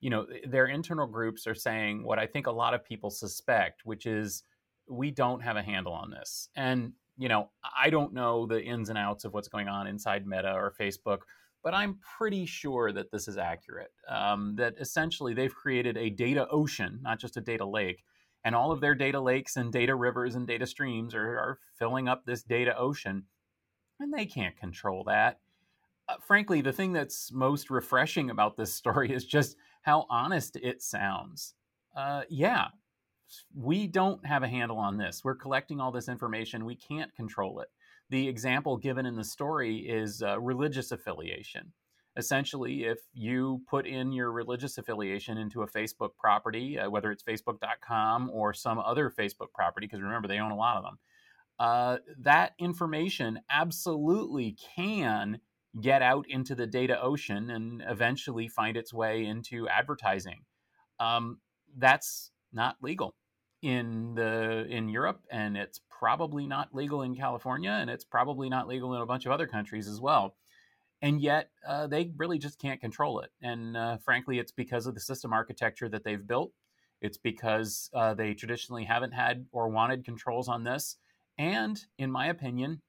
you 0.00 0.10
know, 0.10 0.26
their 0.46 0.66
internal 0.66 1.06
groups 1.06 1.46
are 1.46 1.54
saying 1.54 2.04
what 2.04 2.18
I 2.18 2.26
think 2.26 2.46
a 2.46 2.52
lot 2.52 2.74
of 2.74 2.84
people 2.84 3.08
suspect, 3.10 3.80
which 3.84 4.04
is 4.04 4.42
we 4.88 5.10
don't 5.10 5.40
have 5.40 5.56
a 5.56 5.62
handle 5.62 5.94
on 5.94 6.10
this. 6.10 6.50
And 6.54 6.92
you 7.16 7.30
know, 7.30 7.48
I 7.76 7.88
don't 7.88 8.12
know 8.12 8.46
the 8.46 8.62
ins 8.62 8.90
and 8.90 8.98
outs 8.98 9.24
of 9.24 9.32
what's 9.32 9.48
going 9.48 9.68
on 9.68 9.86
inside 9.86 10.26
Meta 10.26 10.52
or 10.52 10.74
Facebook, 10.78 11.20
but 11.64 11.72
I'm 11.72 11.98
pretty 12.18 12.44
sure 12.44 12.92
that 12.92 13.10
this 13.10 13.26
is 13.26 13.38
accurate. 13.38 13.92
Um, 14.08 14.54
that 14.56 14.74
essentially 14.78 15.32
they've 15.32 15.54
created 15.54 15.96
a 15.96 16.10
data 16.10 16.46
ocean, 16.50 17.00
not 17.02 17.18
just 17.18 17.38
a 17.38 17.40
data 17.40 17.64
lake, 17.64 18.04
and 18.44 18.54
all 18.54 18.70
of 18.70 18.82
their 18.82 18.94
data 18.94 19.20
lakes 19.20 19.56
and 19.56 19.72
data 19.72 19.94
rivers 19.94 20.34
and 20.34 20.46
data 20.46 20.66
streams 20.66 21.14
are, 21.14 21.38
are 21.38 21.58
filling 21.78 22.06
up 22.08 22.26
this 22.26 22.42
data 22.42 22.76
ocean 22.76 23.24
and 24.02 24.12
they 24.12 24.26
can't 24.26 24.56
control 24.56 25.04
that. 25.04 25.38
Uh, 26.08 26.16
frankly, 26.20 26.60
the 26.60 26.72
thing 26.72 26.92
that's 26.92 27.32
most 27.32 27.70
refreshing 27.70 28.30
about 28.30 28.56
this 28.56 28.74
story 28.82 29.12
is 29.12 29.24
just 29.24 29.56
how 29.82 30.06
honest 30.10 30.56
it 30.56 30.82
sounds. 30.82 31.54
Uh, 31.96 32.22
yeah, 32.28 32.68
we 33.54 33.86
don't 33.86 34.24
have 34.26 34.42
a 34.42 34.48
handle 34.48 34.78
on 34.78 34.96
this. 34.96 35.22
We're 35.24 35.34
collecting 35.34 35.80
all 35.80 35.92
this 35.92 36.08
information. 36.08 36.64
We 36.64 36.76
can't 36.76 37.14
control 37.14 37.60
it. 37.60 37.68
The 38.10 38.28
example 38.28 38.76
given 38.76 39.06
in 39.06 39.16
the 39.16 39.24
story 39.24 39.78
is 39.78 40.22
uh, 40.22 40.38
religious 40.38 40.92
affiliation. 40.92 41.72
Essentially, 42.16 42.84
if 42.84 42.98
you 43.14 43.62
put 43.70 43.86
in 43.86 44.12
your 44.12 44.32
religious 44.32 44.76
affiliation 44.76 45.38
into 45.38 45.62
a 45.62 45.66
Facebook 45.66 46.10
property, 46.18 46.78
uh, 46.78 46.90
whether 46.90 47.10
it's 47.10 47.22
facebook.com 47.22 48.30
or 48.30 48.52
some 48.52 48.78
other 48.78 49.10
Facebook 49.10 49.50
property, 49.54 49.86
because 49.86 50.02
remember, 50.02 50.28
they 50.28 50.38
own 50.38 50.50
a 50.50 50.56
lot 50.56 50.76
of 50.76 50.82
them, 50.82 50.98
uh, 51.62 51.98
that 52.18 52.54
information 52.58 53.38
absolutely 53.48 54.56
can 54.74 55.38
get 55.80 56.02
out 56.02 56.26
into 56.28 56.56
the 56.56 56.66
data 56.66 57.00
ocean 57.00 57.50
and 57.50 57.84
eventually 57.86 58.48
find 58.48 58.76
its 58.76 58.92
way 58.92 59.24
into 59.24 59.68
advertising. 59.68 60.40
Um, 60.98 61.38
that's 61.78 62.32
not 62.52 62.78
legal 62.82 63.14
in 63.62 64.16
the 64.16 64.66
in 64.68 64.88
Europe, 64.88 65.20
and 65.30 65.56
it's 65.56 65.80
probably 65.88 66.48
not 66.48 66.74
legal 66.74 67.02
in 67.02 67.14
California, 67.14 67.70
and 67.70 67.88
it's 67.88 68.04
probably 68.04 68.48
not 68.48 68.66
legal 68.66 68.92
in 68.96 69.00
a 69.00 69.06
bunch 69.06 69.24
of 69.24 69.30
other 69.30 69.46
countries 69.46 69.86
as 69.86 70.00
well. 70.00 70.34
And 71.00 71.20
yet, 71.20 71.50
uh, 71.64 71.86
they 71.86 72.10
really 72.16 72.40
just 72.40 72.58
can't 72.58 72.80
control 72.80 73.20
it. 73.20 73.30
And 73.40 73.76
uh, 73.76 73.98
frankly, 73.98 74.40
it's 74.40 74.50
because 74.50 74.88
of 74.88 74.94
the 74.94 75.00
system 75.00 75.32
architecture 75.32 75.88
that 75.90 76.02
they've 76.02 76.26
built. 76.26 76.50
It's 77.00 77.18
because 77.18 77.88
uh, 77.94 78.14
they 78.14 78.34
traditionally 78.34 78.82
haven't 78.82 79.12
had 79.12 79.46
or 79.52 79.68
wanted 79.68 80.04
controls 80.04 80.48
on 80.48 80.64
this. 80.64 80.96
And 81.42 81.84
in 81.98 82.12
my 82.12 82.28
opinion, 82.28 82.80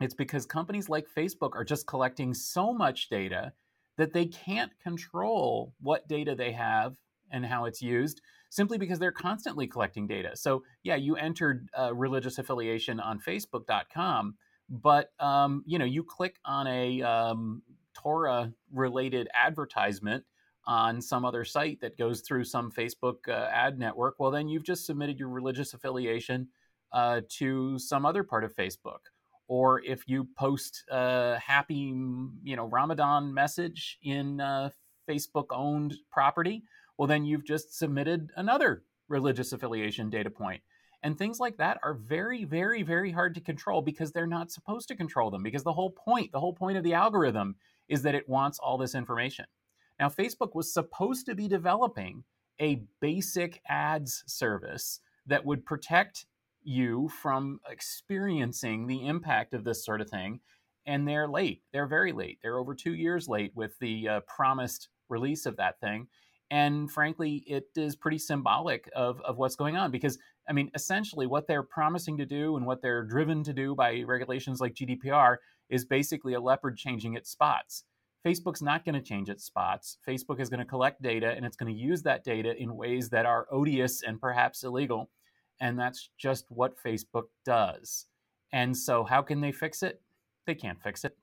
it's 0.00 0.14
because 0.14 0.46
companies 0.46 0.88
like 0.88 1.04
Facebook 1.14 1.54
are 1.54 1.62
just 1.62 1.86
collecting 1.86 2.32
so 2.32 2.72
much 2.72 3.10
data 3.10 3.52
that 3.98 4.14
they 4.14 4.24
can't 4.24 4.72
control 4.82 5.74
what 5.78 6.08
data 6.08 6.34
they 6.34 6.52
have 6.52 6.96
and 7.30 7.44
how 7.44 7.66
it's 7.66 7.82
used 7.82 8.22
simply 8.48 8.78
because 8.78 8.98
they're 8.98 9.12
constantly 9.12 9.66
collecting 9.66 10.06
data. 10.06 10.30
So, 10.36 10.62
yeah, 10.82 10.96
you 10.96 11.16
entered 11.16 11.68
religious 11.92 12.38
affiliation 12.38 12.98
on 12.98 13.20
Facebook.com, 13.20 14.36
but 14.70 15.10
um, 15.20 15.62
you 15.66 15.78
know 15.78 15.84
you 15.84 16.02
click 16.02 16.36
on 16.46 16.66
a 16.66 17.02
um, 17.02 17.60
Torah 17.92 18.54
related 18.72 19.28
advertisement 19.34 20.24
on 20.66 21.02
some 21.02 21.26
other 21.26 21.44
site 21.44 21.82
that 21.82 21.98
goes 21.98 22.22
through 22.22 22.44
some 22.44 22.72
Facebook 22.72 23.28
uh, 23.28 23.50
ad 23.52 23.78
network. 23.78 24.14
Well, 24.18 24.30
then 24.30 24.48
you've 24.48 24.64
just 24.64 24.86
submitted 24.86 25.18
your 25.18 25.28
religious 25.28 25.74
affiliation 25.74 26.48
uh, 26.92 27.20
to 27.38 27.78
some 27.78 28.06
other 28.06 28.22
part 28.22 28.44
of 28.44 28.54
Facebook. 28.54 29.00
Or 29.48 29.82
if 29.84 30.04
you 30.06 30.28
post 30.38 30.84
a 30.90 31.38
happy, 31.38 31.94
you 32.42 32.56
know, 32.56 32.66
Ramadan 32.66 33.34
message 33.34 33.98
in 34.02 34.38
Facebook 35.08 35.46
owned 35.50 35.94
property, 36.10 36.62
well, 36.96 37.08
then 37.08 37.24
you've 37.24 37.44
just 37.44 37.76
submitted 37.76 38.30
another 38.36 38.84
religious 39.08 39.52
affiliation 39.52 40.10
data 40.10 40.30
point. 40.30 40.62
And 41.02 41.18
things 41.18 41.40
like 41.40 41.56
that 41.56 41.78
are 41.82 41.94
very, 41.94 42.44
very, 42.44 42.82
very 42.82 43.10
hard 43.10 43.34
to 43.34 43.40
control 43.40 43.82
because 43.82 44.12
they're 44.12 44.26
not 44.26 44.52
supposed 44.52 44.88
to 44.88 44.96
control 44.96 45.30
them. 45.30 45.42
Because 45.42 45.64
the 45.64 45.72
whole 45.72 45.90
point, 45.90 46.30
the 46.32 46.40
whole 46.40 46.54
point 46.54 46.78
of 46.78 46.84
the 46.84 46.94
algorithm 46.94 47.56
is 47.88 48.02
that 48.02 48.14
it 48.14 48.28
wants 48.28 48.58
all 48.60 48.78
this 48.78 48.94
information. 48.94 49.46
Now, 49.98 50.08
Facebook 50.08 50.54
was 50.54 50.72
supposed 50.72 51.26
to 51.26 51.34
be 51.34 51.48
developing 51.48 52.24
a 52.60 52.82
basic 53.00 53.60
ads 53.68 54.22
service 54.26 55.00
that 55.26 55.44
would 55.44 55.66
protect 55.66 56.26
you 56.64 57.08
from 57.08 57.60
experiencing 57.68 58.86
the 58.86 59.06
impact 59.06 59.54
of 59.54 59.64
this 59.64 59.84
sort 59.84 60.00
of 60.00 60.10
thing. 60.10 60.40
And 60.86 61.06
they're 61.06 61.28
late. 61.28 61.62
They're 61.72 61.86
very 61.86 62.12
late. 62.12 62.38
They're 62.42 62.58
over 62.58 62.74
two 62.74 62.94
years 62.94 63.28
late 63.28 63.52
with 63.54 63.78
the 63.78 64.08
uh, 64.08 64.20
promised 64.20 64.88
release 65.08 65.46
of 65.46 65.56
that 65.56 65.78
thing. 65.80 66.08
And 66.50 66.90
frankly, 66.90 67.44
it 67.46 67.68
is 67.76 67.96
pretty 67.96 68.18
symbolic 68.18 68.88
of, 68.94 69.20
of 69.22 69.38
what's 69.38 69.56
going 69.56 69.76
on 69.76 69.90
because, 69.90 70.18
I 70.48 70.52
mean, 70.52 70.70
essentially 70.74 71.26
what 71.26 71.46
they're 71.46 71.62
promising 71.62 72.18
to 72.18 72.26
do 72.26 72.56
and 72.56 72.66
what 72.66 72.82
they're 72.82 73.04
driven 73.04 73.42
to 73.44 73.54
do 73.54 73.74
by 73.74 74.02
regulations 74.02 74.60
like 74.60 74.74
GDPR 74.74 75.36
is 75.70 75.86
basically 75.86 76.34
a 76.34 76.40
leopard 76.40 76.76
changing 76.76 77.14
its 77.14 77.30
spots. 77.30 77.84
Facebook's 78.24 78.62
not 78.62 78.84
going 78.84 78.94
to 78.94 79.00
change 79.00 79.30
its 79.30 79.44
spots. 79.44 79.98
Facebook 80.06 80.40
is 80.40 80.50
going 80.50 80.60
to 80.60 80.66
collect 80.66 81.02
data 81.02 81.30
and 81.30 81.44
it's 81.44 81.56
going 81.56 81.72
to 81.72 81.80
use 81.80 82.02
that 82.02 82.22
data 82.22 82.54
in 82.56 82.76
ways 82.76 83.08
that 83.08 83.26
are 83.26 83.46
odious 83.50 84.02
and 84.02 84.20
perhaps 84.20 84.62
illegal. 84.62 85.10
And 85.62 85.78
that's 85.78 86.10
just 86.18 86.44
what 86.48 86.82
Facebook 86.82 87.26
does. 87.46 88.06
And 88.52 88.76
so, 88.76 89.04
how 89.04 89.22
can 89.22 89.40
they 89.40 89.52
fix 89.52 89.84
it? 89.84 90.02
They 90.44 90.56
can't 90.56 90.82
fix 90.82 91.04
it. 91.04 91.16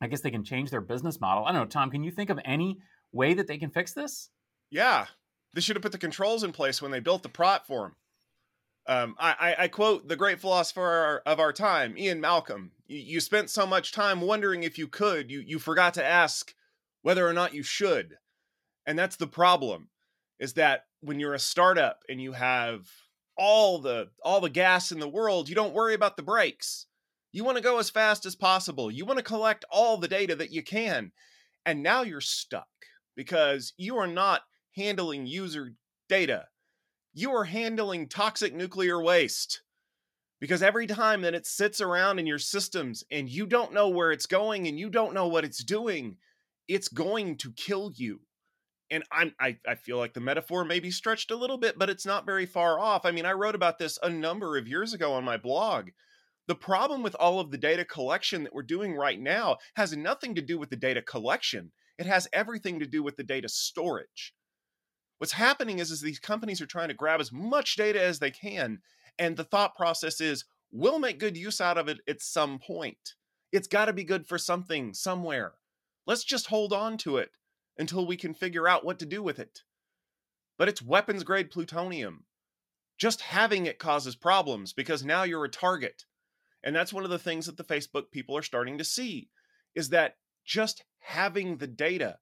I 0.00 0.08
guess 0.08 0.20
they 0.20 0.32
can 0.32 0.42
change 0.42 0.70
their 0.70 0.80
business 0.80 1.20
model. 1.20 1.44
I 1.46 1.52
don't 1.52 1.62
know, 1.62 1.66
Tom, 1.66 1.88
can 1.88 2.02
you 2.02 2.10
think 2.10 2.28
of 2.28 2.40
any 2.44 2.78
way 3.12 3.34
that 3.34 3.46
they 3.46 3.58
can 3.58 3.70
fix 3.70 3.92
this? 3.92 4.30
Yeah. 4.68 5.06
They 5.54 5.60
should 5.60 5.76
have 5.76 5.82
put 5.82 5.92
the 5.92 5.98
controls 5.98 6.42
in 6.42 6.50
place 6.50 6.82
when 6.82 6.90
they 6.90 6.98
built 6.98 7.22
the 7.22 7.28
platform. 7.28 7.94
Um, 8.88 9.14
I, 9.16 9.36
I, 9.38 9.62
I, 9.64 9.68
quote 9.68 10.08
the 10.08 10.16
great 10.16 10.40
philosopher 10.40 11.22
of 11.24 11.38
our 11.38 11.52
time, 11.52 11.96
Ian 11.96 12.20
Malcolm. 12.20 12.72
You, 12.88 12.98
you 12.98 13.20
spent 13.20 13.48
so 13.48 13.64
much 13.64 13.92
time 13.92 14.20
wondering 14.20 14.64
if 14.64 14.76
you 14.76 14.88
could, 14.88 15.30
you, 15.30 15.38
you 15.38 15.60
forgot 15.60 15.94
to 15.94 16.04
ask 16.04 16.52
whether 17.02 17.24
or 17.24 17.32
not 17.32 17.54
you 17.54 17.62
should. 17.62 18.16
And 18.84 18.98
that's 18.98 19.14
the 19.14 19.28
problem 19.28 19.90
is 20.40 20.54
that 20.54 20.86
when 21.00 21.20
you're 21.20 21.34
a 21.34 21.38
startup 21.38 22.02
and 22.08 22.20
you 22.20 22.32
have 22.32 22.88
all 23.42 23.78
the 23.78 24.08
all 24.22 24.40
the 24.40 24.48
gas 24.48 24.92
in 24.92 25.00
the 25.00 25.08
world, 25.08 25.48
you 25.48 25.54
don't 25.54 25.74
worry 25.74 25.94
about 25.94 26.16
the 26.16 26.22
brakes. 26.22 26.86
You 27.32 27.44
want 27.44 27.56
to 27.56 27.62
go 27.62 27.78
as 27.78 27.90
fast 27.90 28.26
as 28.26 28.36
possible. 28.36 28.90
You 28.90 29.04
want 29.04 29.18
to 29.18 29.24
collect 29.24 29.64
all 29.70 29.96
the 29.96 30.08
data 30.08 30.36
that 30.36 30.52
you 30.52 30.62
can. 30.62 31.12
And 31.64 31.82
now 31.82 32.02
you're 32.02 32.20
stuck 32.20 32.68
because 33.16 33.72
you 33.76 33.96
are 33.96 34.06
not 34.06 34.42
handling 34.76 35.26
user 35.26 35.74
data 36.08 36.46
you 37.14 37.30
are 37.32 37.44
handling 37.44 38.08
toxic 38.08 38.54
nuclear 38.54 39.02
waste. 39.02 39.62
Because 40.40 40.62
every 40.62 40.86
time 40.86 41.22
that 41.22 41.34
it 41.34 41.46
sits 41.46 41.80
around 41.80 42.18
in 42.18 42.26
your 42.26 42.38
systems 42.38 43.04
and 43.10 43.28
you 43.28 43.46
don't 43.46 43.72
know 43.72 43.88
where 43.88 44.10
it's 44.10 44.26
going 44.26 44.66
and 44.66 44.78
you 44.78 44.90
don't 44.90 45.14
know 45.14 45.28
what 45.28 45.44
it's 45.44 45.62
doing, 45.62 46.16
it's 46.66 46.88
going 46.88 47.36
to 47.38 47.52
kill 47.52 47.92
you. 47.94 48.20
And 48.92 49.04
I'm, 49.10 49.34
I, 49.40 49.56
I 49.66 49.74
feel 49.74 49.96
like 49.96 50.12
the 50.12 50.20
metaphor 50.20 50.66
may 50.66 50.78
be 50.78 50.90
stretched 50.90 51.30
a 51.30 51.36
little 51.36 51.56
bit, 51.56 51.78
but 51.78 51.88
it's 51.88 52.04
not 52.04 52.26
very 52.26 52.44
far 52.44 52.78
off. 52.78 53.06
I 53.06 53.10
mean, 53.10 53.24
I 53.24 53.32
wrote 53.32 53.54
about 53.54 53.78
this 53.78 53.98
a 54.02 54.10
number 54.10 54.58
of 54.58 54.68
years 54.68 54.92
ago 54.92 55.14
on 55.14 55.24
my 55.24 55.38
blog. 55.38 55.88
The 56.46 56.54
problem 56.54 57.02
with 57.02 57.14
all 57.14 57.40
of 57.40 57.50
the 57.50 57.56
data 57.56 57.86
collection 57.86 58.44
that 58.44 58.54
we're 58.54 58.62
doing 58.62 58.94
right 58.94 59.18
now 59.18 59.56
has 59.76 59.96
nothing 59.96 60.34
to 60.34 60.42
do 60.42 60.58
with 60.58 60.68
the 60.68 60.76
data 60.76 61.00
collection. 61.00 61.72
It 61.98 62.04
has 62.04 62.28
everything 62.34 62.80
to 62.80 62.86
do 62.86 63.02
with 63.02 63.16
the 63.16 63.24
data 63.24 63.48
storage. 63.48 64.34
What's 65.16 65.32
happening 65.32 65.78
is, 65.78 65.90
is 65.90 66.02
these 66.02 66.18
companies 66.18 66.60
are 66.60 66.66
trying 66.66 66.88
to 66.88 66.94
grab 66.94 67.18
as 67.18 67.32
much 67.32 67.76
data 67.76 68.02
as 68.02 68.18
they 68.18 68.30
can. 68.30 68.80
And 69.18 69.38
the 69.38 69.44
thought 69.44 69.74
process 69.74 70.20
is, 70.20 70.44
we'll 70.70 70.98
make 70.98 71.18
good 71.18 71.38
use 71.38 71.62
out 71.62 71.78
of 71.78 71.88
it 71.88 72.00
at 72.06 72.20
some 72.20 72.58
point. 72.58 73.14
It's 73.52 73.68
got 73.68 73.86
to 73.86 73.94
be 73.94 74.04
good 74.04 74.26
for 74.26 74.36
something 74.36 74.92
somewhere. 74.92 75.52
Let's 76.06 76.24
just 76.24 76.48
hold 76.48 76.74
on 76.74 76.98
to 76.98 77.16
it 77.16 77.30
until 77.82 78.06
we 78.06 78.16
can 78.16 78.32
figure 78.32 78.68
out 78.68 78.84
what 78.84 79.00
to 79.00 79.04
do 79.04 79.24
with 79.24 79.40
it. 79.40 79.62
But 80.56 80.68
it's 80.68 80.80
weapons 80.80 81.24
grade 81.24 81.50
plutonium. 81.50 82.26
Just 82.96 83.22
having 83.22 83.66
it 83.66 83.80
causes 83.80 84.14
problems 84.14 84.72
because 84.72 85.04
now 85.04 85.24
you're 85.24 85.44
a 85.44 85.48
target. 85.48 86.04
And 86.62 86.76
that's 86.76 86.92
one 86.92 87.02
of 87.02 87.10
the 87.10 87.18
things 87.18 87.46
that 87.46 87.56
the 87.56 87.64
Facebook 87.64 88.12
people 88.12 88.36
are 88.36 88.42
starting 88.42 88.78
to 88.78 88.84
see 88.84 89.30
is 89.74 89.88
that 89.88 90.14
just 90.44 90.84
having 91.00 91.56
the 91.56 91.66
data, 91.66 92.18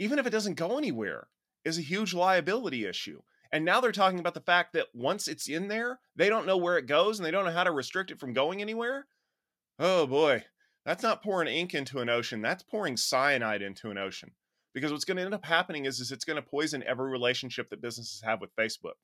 even 0.00 0.18
if 0.18 0.26
it 0.26 0.30
doesn't 0.30 0.54
go 0.54 0.76
anywhere, 0.76 1.28
is 1.64 1.78
a 1.78 1.82
huge 1.82 2.12
liability 2.12 2.84
issue. 2.84 3.22
And 3.52 3.64
now 3.64 3.80
they're 3.80 3.92
talking 3.92 4.18
about 4.18 4.34
the 4.34 4.40
fact 4.40 4.72
that 4.72 4.88
once 4.92 5.28
it's 5.28 5.48
in 5.48 5.68
there, 5.68 6.00
they 6.16 6.28
don't 6.28 6.48
know 6.48 6.56
where 6.56 6.78
it 6.78 6.88
goes 6.88 7.20
and 7.20 7.24
they 7.24 7.30
don't 7.30 7.44
know 7.44 7.52
how 7.52 7.62
to 7.62 7.70
restrict 7.70 8.10
it 8.10 8.18
from 8.18 8.32
going 8.32 8.60
anywhere. 8.60 9.06
Oh 9.78 10.08
boy, 10.08 10.46
that's 10.84 11.04
not 11.04 11.22
pouring 11.22 11.46
ink 11.46 11.74
into 11.74 12.00
an 12.00 12.08
ocean, 12.08 12.42
that's 12.42 12.64
pouring 12.64 12.96
cyanide 12.96 13.62
into 13.62 13.92
an 13.92 13.98
ocean. 13.98 14.32
Because 14.76 14.92
what's 14.92 15.04
going 15.04 15.16
to 15.16 15.24
end 15.24 15.34
up 15.34 15.44
happening 15.44 15.86
is, 15.86 15.98
is 15.98 16.12
it's 16.12 16.24
going 16.24 16.36
to 16.36 16.48
poison 16.48 16.84
every 16.86 17.10
relationship 17.10 17.70
that 17.70 17.82
businesses 17.82 18.22
have 18.22 18.40
with 18.40 18.54
Facebook. 18.54 18.94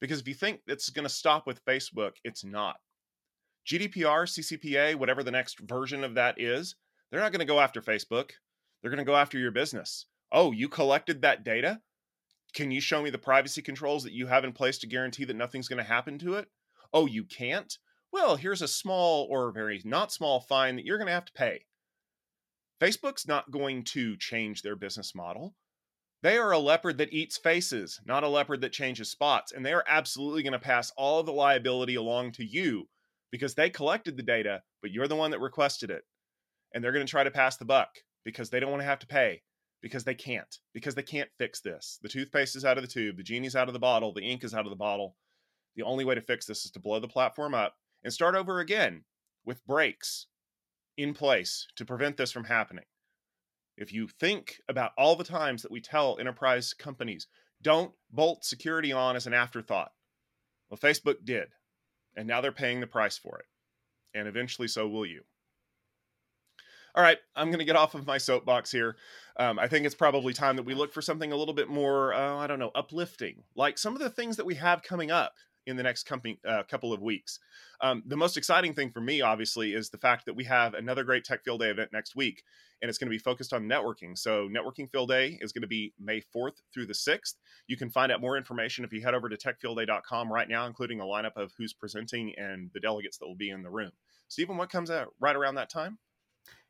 Because 0.00 0.20
if 0.20 0.28
you 0.28 0.34
think 0.34 0.60
it's 0.68 0.90
going 0.90 1.06
to 1.06 1.12
stop 1.12 1.44
with 1.44 1.64
Facebook, 1.64 2.12
it's 2.22 2.44
not. 2.44 2.76
GDPR, 3.66 4.28
CCPA, 4.28 4.94
whatever 4.94 5.24
the 5.24 5.30
next 5.32 5.58
version 5.58 6.04
of 6.04 6.14
that 6.14 6.38
is, 6.38 6.76
they're 7.10 7.20
not 7.20 7.32
going 7.32 7.40
to 7.40 7.52
go 7.52 7.58
after 7.58 7.80
Facebook. 7.80 8.30
They're 8.80 8.90
going 8.90 8.98
to 8.98 9.04
go 9.04 9.16
after 9.16 9.38
your 9.38 9.50
business 9.50 10.06
oh, 10.34 10.50
you 10.50 10.68
collected 10.68 11.22
that 11.22 11.44
data? 11.44 11.80
Can 12.52 12.70
you 12.70 12.80
show 12.80 13.00
me 13.00 13.10
the 13.10 13.18
privacy 13.18 13.62
controls 13.62 14.02
that 14.02 14.12
you 14.12 14.26
have 14.26 14.44
in 14.44 14.52
place 14.52 14.78
to 14.78 14.86
guarantee 14.86 15.24
that 15.24 15.36
nothing's 15.36 15.68
going 15.68 15.82
to 15.82 15.88
happen 15.88 16.18
to 16.18 16.34
it? 16.34 16.48
Oh, 16.92 17.06
you 17.06 17.24
can't? 17.24 17.78
Well, 18.12 18.36
here's 18.36 18.62
a 18.62 18.68
small 18.68 19.26
or 19.30 19.50
very 19.50 19.80
not 19.84 20.12
small 20.12 20.40
fine 20.40 20.76
that 20.76 20.84
you're 20.84 20.98
going 20.98 21.06
to 21.06 21.14
have 21.14 21.24
to 21.24 21.32
pay. 21.32 21.64
Facebook's 22.80 23.26
not 23.26 23.50
going 23.50 23.84
to 23.84 24.16
change 24.16 24.62
their 24.62 24.76
business 24.76 25.14
model. 25.14 25.54
They 26.22 26.38
are 26.38 26.52
a 26.52 26.58
leopard 26.58 26.98
that 26.98 27.12
eats 27.12 27.36
faces, 27.36 28.00
not 28.06 28.24
a 28.24 28.28
leopard 28.28 28.62
that 28.62 28.72
changes 28.72 29.10
spots. 29.10 29.52
And 29.52 29.64
they 29.64 29.72
are 29.72 29.84
absolutely 29.86 30.42
going 30.42 30.54
to 30.54 30.58
pass 30.58 30.90
all 30.96 31.20
of 31.20 31.26
the 31.26 31.32
liability 31.32 31.96
along 31.96 32.32
to 32.32 32.44
you 32.44 32.88
because 33.30 33.54
they 33.54 33.68
collected 33.68 34.16
the 34.16 34.22
data, 34.22 34.62
but 34.80 34.90
you're 34.90 35.08
the 35.08 35.16
one 35.16 35.30
that 35.32 35.40
requested 35.40 35.90
it. 35.90 36.04
And 36.72 36.82
they're 36.82 36.92
going 36.92 37.06
to 37.06 37.10
try 37.10 37.24
to 37.24 37.30
pass 37.30 37.56
the 37.56 37.64
buck 37.64 37.90
because 38.24 38.50
they 38.50 38.58
don't 38.58 38.70
want 38.70 38.80
to 38.80 38.86
have 38.86 38.98
to 39.00 39.06
pay 39.06 39.42
because 39.84 40.02
they 40.04 40.14
can't 40.14 40.60
because 40.72 40.94
they 40.94 41.02
can't 41.02 41.28
fix 41.36 41.60
this 41.60 41.98
the 42.02 42.08
toothpaste 42.08 42.56
is 42.56 42.64
out 42.64 42.78
of 42.78 42.82
the 42.82 42.88
tube 42.88 43.18
the 43.18 43.22
genie's 43.22 43.54
out 43.54 43.68
of 43.68 43.74
the 43.74 43.78
bottle 43.78 44.14
the 44.14 44.22
ink 44.22 44.42
is 44.42 44.54
out 44.54 44.64
of 44.64 44.70
the 44.70 44.76
bottle 44.76 45.14
the 45.76 45.82
only 45.82 46.06
way 46.06 46.14
to 46.14 46.22
fix 46.22 46.46
this 46.46 46.64
is 46.64 46.70
to 46.70 46.80
blow 46.80 46.98
the 46.98 47.06
platform 47.06 47.52
up 47.52 47.74
and 48.02 48.10
start 48.10 48.34
over 48.34 48.60
again 48.60 49.04
with 49.44 49.64
brakes 49.66 50.26
in 50.96 51.14
place 51.14 51.66
to 51.76 51.84
prevent 51.84 52.16
this 52.16 52.32
from 52.32 52.44
happening. 52.44 52.84
If 53.76 53.92
you 53.92 54.08
think 54.08 54.60
about 54.68 54.92
all 54.96 55.16
the 55.16 55.24
times 55.24 55.62
that 55.62 55.72
we 55.72 55.80
tell 55.80 56.18
enterprise 56.18 56.74
companies 56.74 57.26
don't 57.62 57.92
bolt 58.10 58.44
security 58.44 58.92
on 58.92 59.16
as 59.16 59.26
an 59.26 59.34
afterthought. 59.34 59.92
Well 60.70 60.78
facebook 60.78 61.24
did 61.24 61.48
and 62.16 62.28
now 62.28 62.40
they're 62.40 62.52
paying 62.52 62.80
the 62.80 62.86
price 62.86 63.18
for 63.18 63.38
it 63.38 63.46
and 64.14 64.28
eventually 64.28 64.68
so 64.68 64.88
will 64.88 65.06
you. 65.06 65.22
All 66.94 67.02
right, 67.02 67.18
I'm 67.34 67.48
going 67.48 67.58
to 67.58 67.64
get 67.64 67.74
off 67.74 67.96
of 67.96 68.06
my 68.06 68.18
soapbox 68.18 68.70
here. 68.70 68.94
Um, 69.36 69.58
I 69.58 69.66
think 69.66 69.84
it's 69.84 69.96
probably 69.96 70.32
time 70.32 70.54
that 70.56 70.64
we 70.64 70.74
look 70.74 70.92
for 70.92 71.02
something 71.02 71.32
a 71.32 71.36
little 71.36 71.54
bit 71.54 71.68
more, 71.68 72.14
uh, 72.14 72.36
I 72.36 72.46
don't 72.46 72.60
know, 72.60 72.70
uplifting, 72.76 73.42
like 73.56 73.78
some 73.78 73.94
of 73.94 74.00
the 74.00 74.10
things 74.10 74.36
that 74.36 74.46
we 74.46 74.54
have 74.54 74.84
coming 74.84 75.10
up 75.10 75.34
in 75.66 75.76
the 75.76 75.82
next 75.82 76.04
company, 76.04 76.38
uh, 76.46 76.62
couple 76.64 76.92
of 76.92 77.00
weeks. 77.00 77.38
Um, 77.80 78.02
the 78.06 78.16
most 78.16 78.36
exciting 78.36 78.74
thing 78.74 78.90
for 78.90 79.00
me, 79.00 79.20
obviously, 79.20 79.74
is 79.74 79.90
the 79.90 79.98
fact 79.98 80.26
that 80.26 80.34
we 80.34 80.44
have 80.44 80.74
another 80.74 81.04
great 81.04 81.24
Tech 81.24 81.44
Field 81.44 81.60
Day 81.60 81.70
event 81.70 81.92
next 81.92 82.16
week, 82.16 82.42
and 82.82 82.88
it's 82.88 82.98
going 82.98 83.08
to 83.08 83.14
be 83.14 83.18
focused 83.18 83.52
on 83.52 83.64
networking. 83.64 84.16
So, 84.16 84.48
Networking 84.48 84.90
Field 84.90 85.08
Day 85.08 85.38
is 85.40 85.52
going 85.52 85.62
to 85.62 85.68
be 85.68 85.92
May 85.98 86.20
4th 86.34 86.62
through 86.72 86.86
the 86.86 86.94
6th. 86.94 87.34
You 87.66 87.76
can 87.76 87.90
find 87.90 88.12
out 88.12 88.20
more 88.20 88.36
information 88.36 88.84
if 88.84 88.92
you 88.92 89.02
head 89.02 89.14
over 89.14 89.28
to 89.28 89.36
techfieldday.com 89.36 90.32
right 90.32 90.48
now, 90.48 90.66
including 90.66 91.00
a 91.00 91.04
lineup 91.04 91.36
of 91.36 91.52
who's 91.56 91.72
presenting 91.72 92.34
and 92.36 92.70
the 92.74 92.80
delegates 92.80 93.18
that 93.18 93.26
will 93.26 93.36
be 93.36 93.50
in 93.50 93.62
the 93.62 93.70
room. 93.70 93.92
Stephen, 94.28 94.56
what 94.56 94.70
comes 94.70 94.90
out 94.90 95.08
right 95.20 95.36
around 95.36 95.56
that 95.56 95.70
time? 95.70 95.98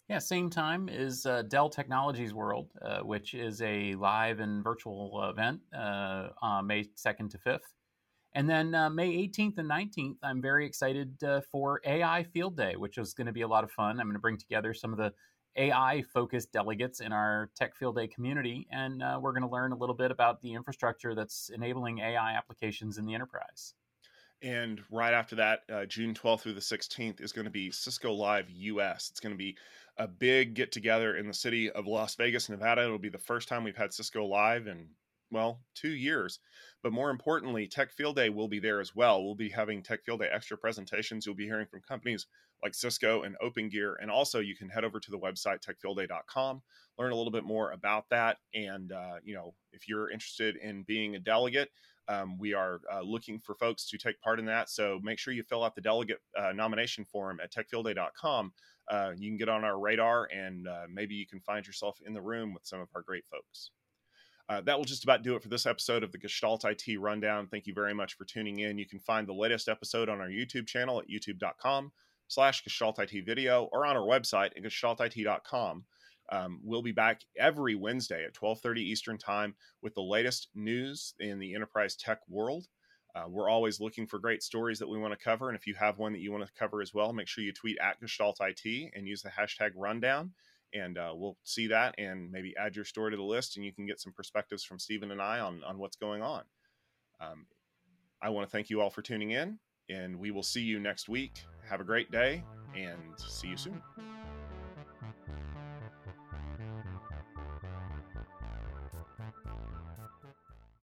Yeah, 0.09 0.19
same 0.19 0.51
time 0.51 0.91
is 0.91 1.25
uh, 1.25 1.43
Dell 1.49 1.71
Technologies 1.71 2.35
World, 2.35 2.69
uh, 2.83 3.01
which 3.01 3.33
is 3.33 3.63
a 3.63 3.95
live 3.95 4.39
and 4.39 4.63
virtual 4.63 5.31
event 5.31 5.61
uh, 5.75 6.29
May 6.63 6.85
2nd 6.85 7.31
to 7.31 7.39
5th. 7.39 7.61
And 8.35 8.51
then 8.51 8.75
uh, 8.75 8.91
May 8.91 9.13
18th 9.29 9.59
and 9.59 9.71
19th, 9.71 10.17
I'm 10.23 10.43
very 10.43 10.67
excited 10.67 11.23
uh, 11.23 11.41
for 11.53 11.81
AI 11.85 12.25
Field 12.25 12.57
Day, 12.57 12.75
which 12.77 12.99
is 12.99 13.15
going 13.15 13.29
to 13.29 13.33
be 13.33 13.43
a 13.43 13.49
lot 13.49 13.63
of 13.63 13.71
fun. 13.71 14.01
I'm 14.01 14.07
going 14.07 14.15
to 14.15 14.21
bring 14.21 14.39
together 14.39 14.75
some 14.75 14.93
of 14.93 14.99
the 14.99 15.13
AI 15.57 16.03
focused 16.13 16.53
delegates 16.53 17.01
in 17.01 17.13
our 17.13 17.51
Tech 17.55 17.77
Field 17.77 17.95
Day 17.95 18.09
community, 18.09 18.67
and 18.73 19.03
uh, 19.03 19.19
we're 19.23 19.33
going 19.33 19.43
to 19.43 19.49
learn 19.49 19.71
a 19.71 19.77
little 19.77 19.95
bit 19.95 20.11
about 20.11 20.43
the 20.43 20.53
infrastructure 20.53 21.15
that's 21.15 21.51
enabling 21.55 22.01
AI 22.01 22.33
applications 22.33 22.99
in 22.99 23.07
the 23.07 23.15
enterprise. 23.15 23.75
And 24.43 24.83
right 24.91 25.15
after 25.15 25.37
that, 25.37 25.61
uh, 25.73 25.87
June 25.87 26.13
12th 26.13 26.41
through 26.41 26.55
the 26.55 26.61
16th 26.61 27.21
is 27.21 27.33
going 27.33 27.45
to 27.45 27.51
be 27.51 27.71
Cisco 27.71 28.13
Live 28.13 28.51
US. 28.51 29.11
It's 29.11 29.21
going 29.21 29.33
to 29.33 29.39
be 29.39 29.57
a 29.97 30.09
big 30.09 30.55
get 30.55 30.73
together 30.73 31.17
in 31.17 31.29
the 31.29 31.33
city 31.33 31.71
of 31.71 31.87
Las 31.87 32.17
Vegas, 32.17 32.49
Nevada. 32.49 32.83
It'll 32.83 32.99
be 32.99 33.09
the 33.09 33.17
first 33.17 33.49
time 33.49 33.63
we've 33.63 33.77
had 33.77 33.95
Cisco 33.95 34.25
Live 34.25 34.67
in, 34.67 34.89
well, 35.35 35.61
two 35.75 35.91
years. 35.91 36.39
But 36.83 36.93
more 36.93 37.11
importantly, 37.11 37.67
Tech 37.67 37.91
Field 37.91 38.17
Day 38.17 38.29
will 38.31 38.49
be 38.49 38.61
there 38.61 38.81
as 38.81 38.95
well. 38.95 39.23
We'll 39.23 39.35
be 39.35 39.51
having 39.51 39.83
Tech 39.83 40.05
Field 40.05 40.21
Day 40.21 40.29
extra 40.33 40.57
presentations. 40.57 41.27
You'll 41.27 41.35
be 41.35 41.47
hearing 41.47 41.67
from 41.67 41.83
companies 41.87 42.27
like 42.63 42.75
Cisco 42.75 43.23
and 43.23 43.37
Opengear. 43.43 43.95
And 44.01 44.11
also, 44.11 44.41
you 44.41 44.57
can 44.57 44.69
head 44.69 44.85
over 44.85 44.99
to 44.99 45.11
the 45.11 45.19
website 45.19 45.59
techfieldday.com, 45.61 46.63
learn 46.99 47.13
a 47.13 47.17
little 47.17 47.33
bit 47.33 47.45
more 47.45 47.73
about 47.73 48.09
that. 48.11 48.39
And, 48.55 48.93
uh, 48.93 49.17
you 49.23 49.35
know, 49.35 49.55
if 49.73 49.89
you're 49.89 50.11
interested 50.11 50.57
in 50.57 50.83
being 50.85 51.17
a 51.17 51.21
delegate, 51.21 51.71
um, 52.09 52.39
we 52.39 52.53
are 52.53 52.81
uh, 52.93 53.01
looking 53.01 53.39
for 53.39 53.55
folks 53.55 53.89
to 53.89 53.99
take 53.99 54.21
part 54.21 54.39
in 54.39 54.47
that. 54.47 54.69
So 54.69 55.01
make 55.03 55.19
sure 55.19 55.33
you 55.33 55.43
fill 55.43 55.65
out 55.65 55.75
the 55.75 55.81
delegate 55.81 56.21
uh, 56.39 56.53
nomination 56.53 57.05
form 57.05 57.41
at 57.43 57.53
techfieldday.com. 57.53 58.53
Uh, 58.91 59.13
you 59.17 59.31
can 59.31 59.39
get 59.39 59.49
on 59.49 59.65
our 59.65 59.79
radar 59.79 60.29
and 60.35 60.69
uh, 60.69 60.83
maybe 60.93 61.15
you 61.15 61.27
can 61.27 61.41
find 61.41 61.67
yourself 61.67 61.99
in 62.05 62.13
the 62.13 62.21
room 62.21 62.53
with 62.53 62.67
some 62.67 62.81
of 62.81 62.89
our 62.95 63.03
great 63.03 63.25
folks. 63.27 63.71
Uh, 64.49 64.61
that 64.61 64.77
will 64.77 64.85
just 64.85 65.05
about 65.05 65.23
do 65.23 65.37
it 65.37 65.43
for 65.43 65.49
this 65.49 65.65
episode 65.65 66.03
of 66.03 66.13
the 66.13 66.19
Gestalt 66.19 66.65
IT 66.65 67.01
Rundown. 67.01 67.47
Thank 67.47 67.67
you 67.67 67.73
very 67.73 67.95
much 67.95 68.15
for 68.15 68.25
tuning 68.25 68.59
in. 68.59 68.77
You 68.77 68.87
can 68.87 69.01
find 69.01 69.27
the 69.27 69.33
latest 69.33 69.69
episode 69.69 70.09
on 70.09 70.21
our 70.21 70.29
YouTube 70.29 70.67
channel 70.67 71.01
at 71.01 71.09
youtube.com 71.09 71.93
slash 72.29 72.63
Gestalt 72.63 72.99
IT 72.99 73.25
video 73.25 73.69
or 73.73 73.87
on 73.87 73.97
our 73.97 74.07
website 74.07 74.51
at 74.57 74.63
gestaltit.com. 74.63 75.85
Um, 76.31 76.61
we'll 76.63 76.83
be 76.83 76.93
back 76.93 77.21
every 77.39 77.75
Wednesday 77.75 78.25
at 78.25 78.35
12:30 78.35 78.79
Eastern 78.79 79.19
Time 79.19 79.55
with 79.83 79.95
the 79.95 80.03
latest 80.03 80.49
news 80.55 81.15
in 81.19 81.39
the 81.39 81.55
enterprise 81.55 81.97
tech 81.97 82.21
world. 82.29 82.67
Uh, 83.15 83.25
we're 83.29 83.49
always 83.49 83.81
looking 83.81 84.07
for 84.07 84.19
great 84.19 84.43
stories 84.43 84.79
that 84.79 84.89
we 84.89 84.99
want 84.99 85.13
to 85.13 85.25
cover, 85.25 85.49
and 85.49 85.57
if 85.57 85.67
you 85.67 85.75
have 85.75 85.99
one 85.99 86.13
that 86.13 86.21
you 86.21 86.33
want 86.33 86.45
to 86.45 86.53
cover 86.59 86.83
as 86.83 86.93
well, 86.93 87.13
make 87.13 87.29
sure 87.29 87.45
you 87.45 87.53
tweet 87.53 87.79
at 87.79 88.01
Gestalt 88.01 88.39
IT 88.41 88.91
and 88.95 89.07
use 89.07 89.23
the 89.23 89.29
hashtag 89.29 89.71
Rundown, 89.77 90.33
and 90.75 90.99
uh, 90.99 91.13
we'll 91.15 91.37
see 91.45 91.69
that 91.69 91.95
and 91.99 92.31
maybe 92.31 92.55
add 92.59 92.77
your 92.77 92.85
story 92.85 93.13
to 93.13 93.17
the 93.17 93.23
list, 93.23 93.57
and 93.57 93.65
you 93.65 93.73
can 93.73 93.87
get 93.87 94.01
some 94.01 94.13
perspectives 94.13 94.65
from 94.65 94.79
Stephen 94.79 95.11
and 95.11 95.23
I 95.23 95.41
on 95.41 95.63
on 95.65 95.79
what's 95.79 95.97
going 95.97 96.23
on. 96.23 96.43
Um, 97.21 97.47
I 98.23 98.31
want 98.31 98.47
to 98.47 98.51
thank 98.51 98.71
you 98.71 98.81
all 98.81 98.91
for 98.91 99.03
tuning 99.03 99.31
in, 99.31 99.59
and 99.89 100.19
we 100.19 100.31
will 100.31 100.43
see 100.43 100.63
you 100.63 100.81
next 100.81 101.09
week. 101.09 101.45
Have 101.69 101.81
a 101.81 101.85
great 101.85 102.11
day, 102.11 102.43
and 102.75 102.99
see 103.17 103.49
you 103.49 103.57
soon. 103.57 103.81